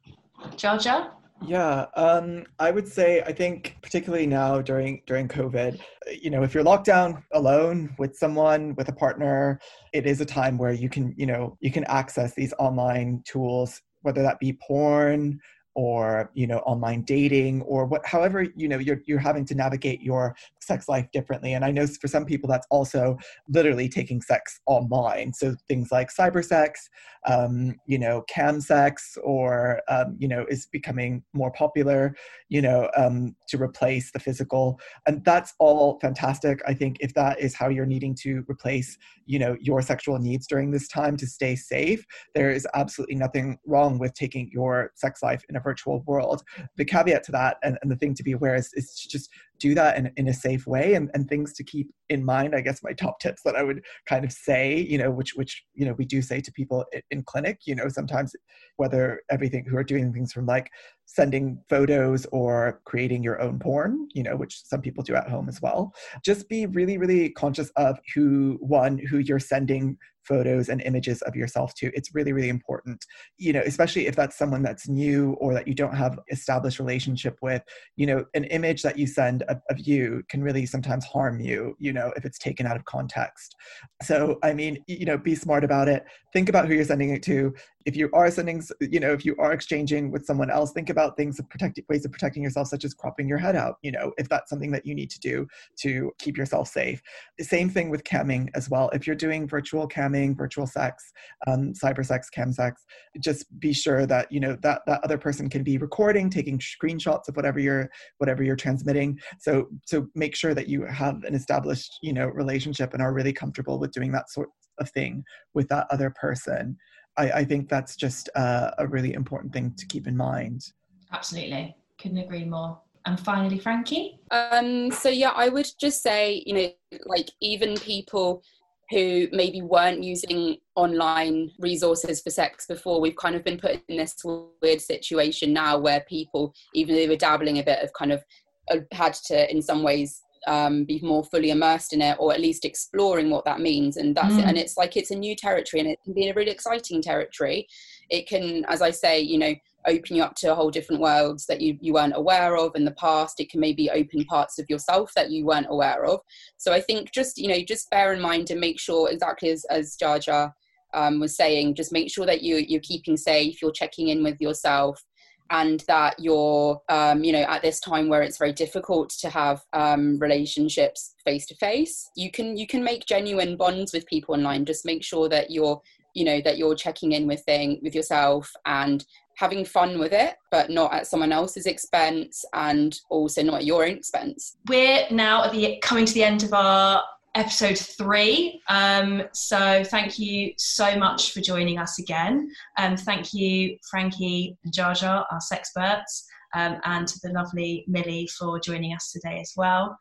Jar 0.56 0.78
Jar? 0.78 1.12
Yeah, 1.42 1.86
um, 1.94 2.44
I 2.58 2.70
would 2.70 2.86
say 2.86 3.22
I 3.22 3.32
think 3.32 3.76
particularly 3.82 4.26
now 4.26 4.60
during 4.60 5.02
during 5.06 5.26
COVID, 5.26 5.80
you 6.20 6.30
know, 6.30 6.42
if 6.42 6.52
you're 6.52 6.62
locked 6.62 6.84
down 6.84 7.22
alone 7.32 7.94
with 7.98 8.14
someone 8.14 8.74
with 8.76 8.88
a 8.88 8.92
partner, 8.92 9.58
it 9.94 10.06
is 10.06 10.20
a 10.20 10.26
time 10.26 10.58
where 10.58 10.72
you 10.72 10.90
can, 10.90 11.14
you 11.16 11.26
know, 11.26 11.56
you 11.60 11.70
can 11.70 11.84
access 11.84 12.34
these 12.34 12.52
online 12.58 13.22
tools, 13.26 13.80
whether 14.02 14.22
that 14.22 14.38
be 14.38 14.52
porn, 14.52 15.40
or 15.74 16.30
you 16.34 16.46
know 16.46 16.58
online 16.58 17.02
dating 17.02 17.62
or 17.62 17.86
what 17.86 18.04
however 18.04 18.42
you 18.56 18.68
know 18.68 18.78
you're 18.78 19.00
you're 19.06 19.18
having 19.18 19.44
to 19.44 19.54
navigate 19.54 20.02
your 20.02 20.34
sex 20.62 20.88
life 20.88 21.06
differently 21.12 21.52
and 21.54 21.64
i 21.64 21.70
know 21.70 21.86
for 21.86 22.08
some 22.08 22.24
people 22.24 22.48
that's 22.48 22.66
also 22.70 23.16
literally 23.48 23.88
taking 23.88 24.20
sex 24.20 24.60
online. 24.66 25.32
So 25.32 25.54
things 25.68 25.90
like 25.90 26.08
cyber 26.14 26.44
sex 26.44 26.88
um, 27.26 27.74
you 27.86 27.98
know 27.98 28.22
cam 28.28 28.62
sex 28.62 29.18
or 29.22 29.82
um, 29.88 30.16
you 30.18 30.26
know 30.26 30.46
is 30.48 30.64
becoming 30.66 31.22
more 31.34 31.50
popular 31.52 32.16
you 32.48 32.62
know 32.62 32.90
um, 32.96 33.36
to 33.48 33.60
replace 33.60 34.10
the 34.12 34.18
physical. 34.18 34.80
And 35.06 35.24
that's 35.24 35.54
all 35.58 35.98
fantastic. 36.00 36.60
I 36.66 36.74
think 36.74 36.96
if 37.00 37.12
that 37.14 37.40
is 37.40 37.54
how 37.54 37.68
you're 37.68 37.86
needing 37.86 38.14
to 38.22 38.44
replace 38.48 38.96
you 39.26 39.38
know 39.38 39.56
your 39.60 39.82
sexual 39.82 40.18
needs 40.18 40.46
during 40.46 40.70
this 40.70 40.88
time 40.88 41.16
to 41.18 41.26
stay 41.26 41.54
safe 41.56 42.04
there 42.34 42.50
is 42.50 42.66
absolutely 42.74 43.16
nothing 43.16 43.58
wrong 43.66 43.98
with 43.98 44.14
taking 44.14 44.50
your 44.52 44.92
sex 44.94 45.22
life 45.22 45.42
in 45.48 45.56
a 45.56 45.60
virtual 45.60 46.02
world. 46.06 46.42
The 46.76 46.84
caveat 46.84 47.24
to 47.24 47.32
that 47.32 47.58
and, 47.62 47.78
and 47.82 47.90
the 47.90 47.96
thing 47.96 48.14
to 48.14 48.22
be 48.22 48.32
aware 48.32 48.54
is, 48.54 48.70
is 48.74 48.94
just 48.94 49.30
do 49.60 49.74
that 49.74 49.96
in, 49.96 50.10
in 50.16 50.28
a 50.28 50.34
safe 50.34 50.66
way 50.66 50.94
and, 50.94 51.10
and 51.14 51.28
things 51.28 51.52
to 51.52 51.62
keep 51.62 51.90
in 52.08 52.24
mind 52.24 52.54
i 52.54 52.60
guess 52.60 52.82
my 52.82 52.92
top 52.92 53.20
tips 53.20 53.42
that 53.44 53.56
i 53.56 53.62
would 53.62 53.82
kind 54.06 54.24
of 54.24 54.32
say 54.32 54.76
you 54.76 54.98
know 54.98 55.10
which 55.10 55.34
which 55.34 55.62
you 55.74 55.84
know 55.84 55.94
we 55.98 56.04
do 56.04 56.20
say 56.22 56.40
to 56.40 56.52
people 56.52 56.84
in, 56.92 57.02
in 57.10 57.22
clinic 57.22 57.58
you 57.66 57.74
know 57.74 57.88
sometimes 57.88 58.34
whether 58.76 59.20
everything 59.30 59.64
who 59.68 59.76
are 59.76 59.84
doing 59.84 60.12
things 60.12 60.32
from 60.32 60.46
like 60.46 60.70
sending 61.12 61.60
photos 61.68 62.24
or 62.26 62.80
creating 62.84 63.20
your 63.20 63.40
own 63.42 63.58
porn, 63.58 64.06
you 64.14 64.22
know, 64.22 64.36
which 64.36 64.62
some 64.64 64.80
people 64.80 65.02
do 65.02 65.16
at 65.16 65.28
home 65.28 65.48
as 65.48 65.60
well. 65.60 65.92
Just 66.24 66.48
be 66.48 66.66
really, 66.66 66.98
really 66.98 67.30
conscious 67.30 67.68
of 67.70 67.98
who, 68.14 68.58
one, 68.60 68.96
who 68.96 69.18
you're 69.18 69.40
sending 69.40 69.96
photos 70.30 70.68
and 70.68 70.80
images 70.82 71.20
of 71.22 71.34
yourself 71.34 71.74
too. 71.74 71.90
It's 71.92 72.14
really, 72.14 72.32
really 72.32 72.48
important, 72.48 73.04
you 73.36 73.52
know, 73.52 73.62
especially 73.66 74.06
if 74.06 74.14
that's 74.14 74.38
someone 74.38 74.62
that's 74.62 74.88
new 74.88 75.32
or 75.40 75.52
that 75.54 75.66
you 75.66 75.74
don't 75.74 75.96
have 75.96 76.18
established 76.30 76.78
relationship 76.78 77.36
with, 77.42 77.62
you 77.96 78.06
know, 78.06 78.24
an 78.34 78.44
image 78.44 78.82
that 78.82 78.96
you 78.96 79.08
send 79.08 79.42
of, 79.42 79.58
of 79.68 79.80
you 79.80 80.22
can 80.28 80.40
really 80.42 80.66
sometimes 80.66 81.04
harm 81.04 81.40
you, 81.40 81.74
you 81.80 81.92
know, 81.92 82.12
if 82.16 82.24
it's 82.24 82.38
taken 82.38 82.64
out 82.64 82.76
of 82.76 82.84
context. 82.84 83.56
So, 84.02 84.38
I 84.44 84.54
mean, 84.54 84.78
you 84.86 85.04
know, 85.04 85.18
be 85.18 85.34
smart 85.34 85.64
about 85.64 85.88
it. 85.88 86.04
Think 86.32 86.48
about 86.48 86.68
who 86.68 86.74
you're 86.74 86.84
sending 86.84 87.10
it 87.10 87.24
to. 87.24 87.52
If 87.86 87.96
you 87.96 88.10
are 88.12 88.30
sending, 88.30 88.62
you 88.80 89.00
know, 89.00 89.12
if 89.12 89.24
you 89.24 89.34
are 89.38 89.52
exchanging 89.52 90.10
with 90.10 90.26
someone 90.26 90.50
else, 90.50 90.72
think 90.72 90.90
about 90.90 91.16
things 91.16 91.38
of 91.38 91.48
protecting 91.48 91.84
ways 91.88 92.04
of 92.04 92.12
protecting 92.12 92.42
yourself, 92.42 92.68
such 92.68 92.84
as 92.84 92.94
cropping 92.94 93.28
your 93.28 93.38
head 93.38 93.56
out, 93.56 93.76
you 93.82 93.92
know, 93.92 94.12
if 94.18 94.28
that's 94.28 94.50
something 94.50 94.70
that 94.70 94.84
you 94.84 94.94
need 94.94 95.10
to 95.10 95.20
do 95.20 95.46
to 95.80 96.12
keep 96.18 96.36
yourself 96.36 96.68
safe. 96.68 97.02
The 97.38 97.44
same 97.44 97.70
thing 97.70 97.90
with 97.90 98.04
camming 98.04 98.48
as 98.54 98.68
well. 98.68 98.90
If 98.92 99.06
you're 99.06 99.16
doing 99.16 99.48
virtual 99.48 99.88
camming, 99.88 100.36
virtual 100.36 100.66
sex, 100.66 101.12
um, 101.46 101.72
cyber 101.72 102.04
sex, 102.04 102.28
cam 102.30 102.52
sex. 102.52 102.84
Just 103.20 103.46
be 103.60 103.72
sure 103.72 104.06
that 104.06 104.30
you 104.30 104.40
know 104.40 104.56
that 104.62 104.82
that 104.86 105.02
other 105.04 105.18
person 105.18 105.48
can 105.48 105.62
be 105.62 105.78
recording, 105.78 106.30
taking 106.30 106.58
screenshots 106.58 107.28
of 107.28 107.36
whatever 107.36 107.58
you're 107.58 107.90
whatever 108.18 108.42
you're 108.42 108.56
transmitting. 108.56 109.18
So 109.38 109.68
so 109.86 110.06
make 110.14 110.36
sure 110.36 110.54
that 110.54 110.68
you 110.68 110.84
have 110.84 111.22
an 111.24 111.34
established 111.34 111.98
you 112.02 112.12
know 112.12 112.26
relationship 112.26 112.92
and 112.92 113.02
are 113.02 113.12
really 113.12 113.32
comfortable 113.32 113.78
with 113.78 113.92
doing 113.92 114.12
that 114.12 114.30
sort 114.30 114.48
of 114.78 114.90
thing 114.90 115.24
with 115.54 115.68
that 115.68 115.86
other 115.90 116.10
person. 116.10 116.76
I, 117.20 117.40
I 117.40 117.44
think 117.44 117.68
that's 117.68 117.96
just 117.96 118.30
uh, 118.34 118.70
a 118.78 118.86
really 118.86 119.12
important 119.12 119.52
thing 119.52 119.74
to 119.76 119.86
keep 119.86 120.06
in 120.06 120.16
mind. 120.16 120.72
Absolutely, 121.12 121.76
couldn't 122.00 122.18
agree 122.18 122.44
more. 122.44 122.80
And 123.06 123.18
finally, 123.18 123.58
Frankie. 123.58 124.18
Um, 124.30 124.90
so 124.90 125.08
yeah, 125.08 125.30
I 125.30 125.48
would 125.48 125.68
just 125.78 126.02
say, 126.02 126.42
you 126.46 126.54
know, 126.54 126.98
like 127.06 127.30
even 127.40 127.76
people 127.76 128.42
who 128.90 129.28
maybe 129.32 129.62
weren't 129.62 130.02
using 130.02 130.56
online 130.74 131.50
resources 131.58 132.20
for 132.20 132.30
sex 132.30 132.66
before 132.66 133.00
we've 133.00 133.16
kind 133.16 133.36
of 133.36 133.44
been 133.44 133.58
put 133.58 133.80
in 133.88 133.96
this 133.96 134.16
weird 134.62 134.80
situation 134.80 135.52
now 135.52 135.78
where 135.78 136.00
people 136.08 136.52
even 136.74 136.94
though 136.94 137.00
they 137.00 137.08
were 137.08 137.14
dabbling 137.14 137.58
a 137.58 137.62
bit 137.62 137.78
of 137.84 137.92
kind 137.92 138.10
of 138.10 138.24
uh, 138.72 138.78
had 138.92 139.14
to 139.14 139.48
in 139.48 139.62
some 139.62 139.84
ways 139.84 140.22
um, 140.46 140.84
be 140.84 141.00
more 141.02 141.24
fully 141.24 141.50
immersed 141.50 141.92
in 141.92 142.00
it 142.00 142.16
or 142.18 142.32
at 142.32 142.40
least 142.40 142.64
exploring 142.64 143.30
what 143.30 143.44
that 143.44 143.60
means 143.60 143.96
and 143.96 144.16
that's 144.16 144.34
mm. 144.34 144.38
it 144.38 144.44
and 144.46 144.56
it's 144.58 144.76
like 144.76 144.96
it's 144.96 145.10
a 145.10 145.14
new 145.14 145.36
territory 145.36 145.80
and 145.80 145.88
it 145.88 145.98
can 146.02 146.14
be 146.14 146.28
a 146.28 146.34
really 146.34 146.50
exciting 146.50 147.02
territory 147.02 147.66
it 148.08 148.26
can 148.26 148.64
as 148.66 148.80
i 148.80 148.90
say 148.90 149.20
you 149.20 149.38
know 149.38 149.54
open 149.86 150.16
you 150.16 150.22
up 150.22 150.34
to 150.36 150.52
a 150.52 150.54
whole 150.54 150.70
different 150.70 151.00
worlds 151.00 151.46
that 151.46 151.60
you, 151.60 151.78
you 151.80 151.94
weren't 151.94 152.16
aware 152.16 152.56
of 152.56 152.72
in 152.74 152.84
the 152.84 152.90
past. 152.92 153.40
It 153.40 153.50
can 153.50 153.60
maybe 153.60 153.90
open 153.90 154.24
parts 154.24 154.58
of 154.58 154.68
yourself 154.68 155.12
that 155.16 155.30
you 155.30 155.46
weren't 155.46 155.68
aware 155.70 156.04
of. 156.04 156.20
So 156.56 156.72
I 156.72 156.80
think 156.80 157.12
just, 157.12 157.38
you 157.38 157.48
know, 157.48 157.60
just 157.66 157.90
bear 157.90 158.12
in 158.12 158.20
mind 158.20 158.50
and 158.50 158.60
make 158.60 158.78
sure 158.78 159.10
exactly 159.10 159.50
as, 159.50 159.64
as 159.70 159.96
Jar 159.96 160.18
Jar 160.18 160.54
um, 160.92 161.20
was 161.20 161.36
saying, 161.36 161.76
just 161.76 161.92
make 161.92 162.10
sure 162.10 162.26
that 162.26 162.42
you, 162.42 162.56
you're 162.56 162.80
keeping 162.80 163.16
safe, 163.16 163.62
you're 163.62 163.72
checking 163.72 164.08
in 164.08 164.22
with 164.22 164.40
yourself 164.40 165.02
and 165.50 165.80
that 165.88 166.14
you're 166.18 166.80
um, 166.88 167.22
you 167.24 167.32
know 167.32 167.42
at 167.42 167.62
this 167.62 167.80
time 167.80 168.08
where 168.08 168.22
it's 168.22 168.38
very 168.38 168.52
difficult 168.52 169.10
to 169.10 169.28
have 169.28 169.62
um, 169.72 170.18
relationships 170.18 171.14
face 171.24 171.46
to 171.46 171.54
face 171.56 172.10
you 172.16 172.30
can 172.30 172.56
you 172.56 172.66
can 172.66 172.82
make 172.82 173.06
genuine 173.06 173.56
bonds 173.56 173.92
with 173.92 174.06
people 174.06 174.34
online 174.34 174.64
just 174.64 174.86
make 174.86 175.04
sure 175.04 175.28
that 175.28 175.50
you're 175.50 175.80
you 176.14 176.24
know 176.24 176.40
that 176.40 176.58
you're 176.58 176.74
checking 176.74 177.12
in 177.12 177.26
with 177.26 177.42
thing 177.44 177.78
with 177.82 177.94
yourself 177.94 178.50
and 178.66 179.04
having 179.40 179.64
fun 179.64 179.98
with 179.98 180.12
it, 180.12 180.34
but 180.50 180.68
not 180.68 180.92
at 180.92 181.06
someone 181.06 181.32
else's 181.32 181.64
expense 181.64 182.44
and 182.52 183.00
also 183.08 183.42
not 183.42 183.60
at 183.60 183.64
your 183.64 183.84
own 183.84 183.96
expense. 183.96 184.58
We're 184.68 185.06
now 185.10 185.44
at 185.44 185.52
the 185.52 185.78
coming 185.82 186.04
to 186.04 186.12
the 186.12 186.22
end 186.22 186.42
of 186.42 186.52
our 186.52 187.02
episode 187.34 187.78
three. 187.78 188.60
Um, 188.68 189.22
so 189.32 189.84
thank 189.84 190.18
you 190.18 190.52
so 190.58 190.96
much 190.96 191.32
for 191.32 191.40
joining 191.40 191.78
us 191.78 191.98
again. 191.98 192.50
Um, 192.78 192.96
thank 192.96 193.32
you, 193.32 193.76
Frankie 193.90 194.56
and 194.64 194.72
Jar, 194.72 195.26
our 195.30 195.40
sexperts. 195.40 196.24
Um, 196.52 196.80
and 196.84 197.06
to 197.06 197.14
the 197.22 197.32
lovely 197.32 197.84
Millie 197.86 198.28
for 198.36 198.58
joining 198.58 198.92
us 198.92 199.12
today 199.12 199.38
as 199.40 199.52
well. 199.56 199.96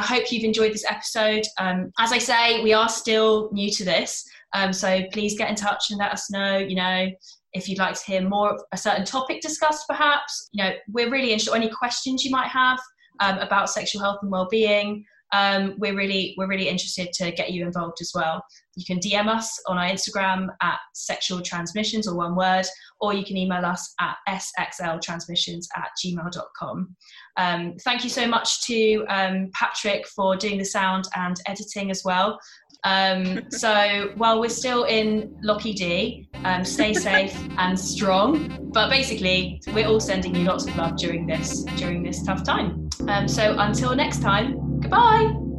I 0.00 0.02
hope 0.02 0.32
you've 0.32 0.42
enjoyed 0.42 0.72
this 0.72 0.84
episode. 0.90 1.44
Um, 1.60 1.92
as 2.00 2.10
I 2.10 2.18
say, 2.18 2.60
we 2.60 2.72
are 2.72 2.88
still 2.88 3.50
new 3.52 3.70
to 3.70 3.84
this, 3.84 4.28
um, 4.52 4.72
so 4.72 5.02
please 5.12 5.38
get 5.38 5.48
in 5.48 5.54
touch 5.54 5.90
and 5.90 6.00
let 6.00 6.10
us 6.10 6.28
know, 6.28 6.58
you 6.58 6.74
know, 6.74 7.08
if 7.52 7.68
you'd 7.68 7.78
like 7.78 7.94
to 7.94 8.04
hear 8.04 8.28
more 8.28 8.54
of 8.54 8.62
a 8.72 8.76
certain 8.76 9.04
topic 9.04 9.42
discussed, 9.42 9.86
perhaps, 9.86 10.48
you 10.52 10.64
know, 10.64 10.72
we're 10.88 11.08
really 11.08 11.30
interested. 11.30 11.54
Any 11.54 11.70
questions 11.70 12.24
you 12.24 12.32
might 12.32 12.48
have 12.48 12.80
um, 13.20 13.38
about 13.38 13.70
sexual 13.70 14.02
health 14.02 14.18
and 14.22 14.32
well-being, 14.32 15.04
um, 15.32 15.74
we're 15.78 15.96
really 15.96 16.34
we're 16.36 16.48
really 16.48 16.68
interested 16.68 17.12
to 17.14 17.32
get 17.32 17.52
you 17.52 17.64
involved 17.64 17.98
as 18.00 18.12
well. 18.14 18.44
You 18.76 18.84
can 18.86 18.98
DM 18.98 19.28
us 19.28 19.60
on 19.66 19.76
our 19.76 19.84
Instagram 19.84 20.48
at 20.62 20.78
sexual 20.94 21.42
transmissions 21.42 22.08
or 22.08 22.16
one 22.16 22.34
word, 22.34 22.64
or 23.00 23.12
you 23.12 23.24
can 23.24 23.36
email 23.36 23.64
us 23.64 23.94
at 24.00 24.16
sxltransmissions 24.28 25.66
at 25.76 25.88
gmail.com. 26.02 26.96
Um, 27.36 27.74
thank 27.84 28.04
you 28.04 28.10
so 28.10 28.26
much 28.26 28.64
to 28.66 29.04
um, 29.08 29.50
Patrick 29.52 30.06
for 30.06 30.36
doing 30.36 30.58
the 30.58 30.64
sound 30.64 31.04
and 31.16 31.36
editing 31.46 31.90
as 31.90 32.02
well. 32.04 32.38
Um, 32.84 33.42
so 33.50 34.12
while 34.16 34.40
we're 34.40 34.48
still 34.48 34.84
in 34.84 35.36
Locky 35.42 35.74
D, 35.74 36.28
um, 36.44 36.64
stay 36.64 36.94
safe 36.94 37.38
and 37.58 37.78
strong. 37.78 38.70
But 38.72 38.88
basically, 38.88 39.60
we're 39.74 39.86
all 39.86 40.00
sending 40.00 40.34
you 40.34 40.44
lots 40.44 40.66
of 40.66 40.76
love 40.76 40.96
during 40.96 41.26
this 41.26 41.64
during 41.76 42.02
this 42.02 42.22
tough 42.22 42.42
time. 42.42 42.88
Um, 43.08 43.28
so 43.28 43.56
until 43.58 43.94
next 43.94 44.22
time, 44.22 44.71
goodbye. 44.92 45.51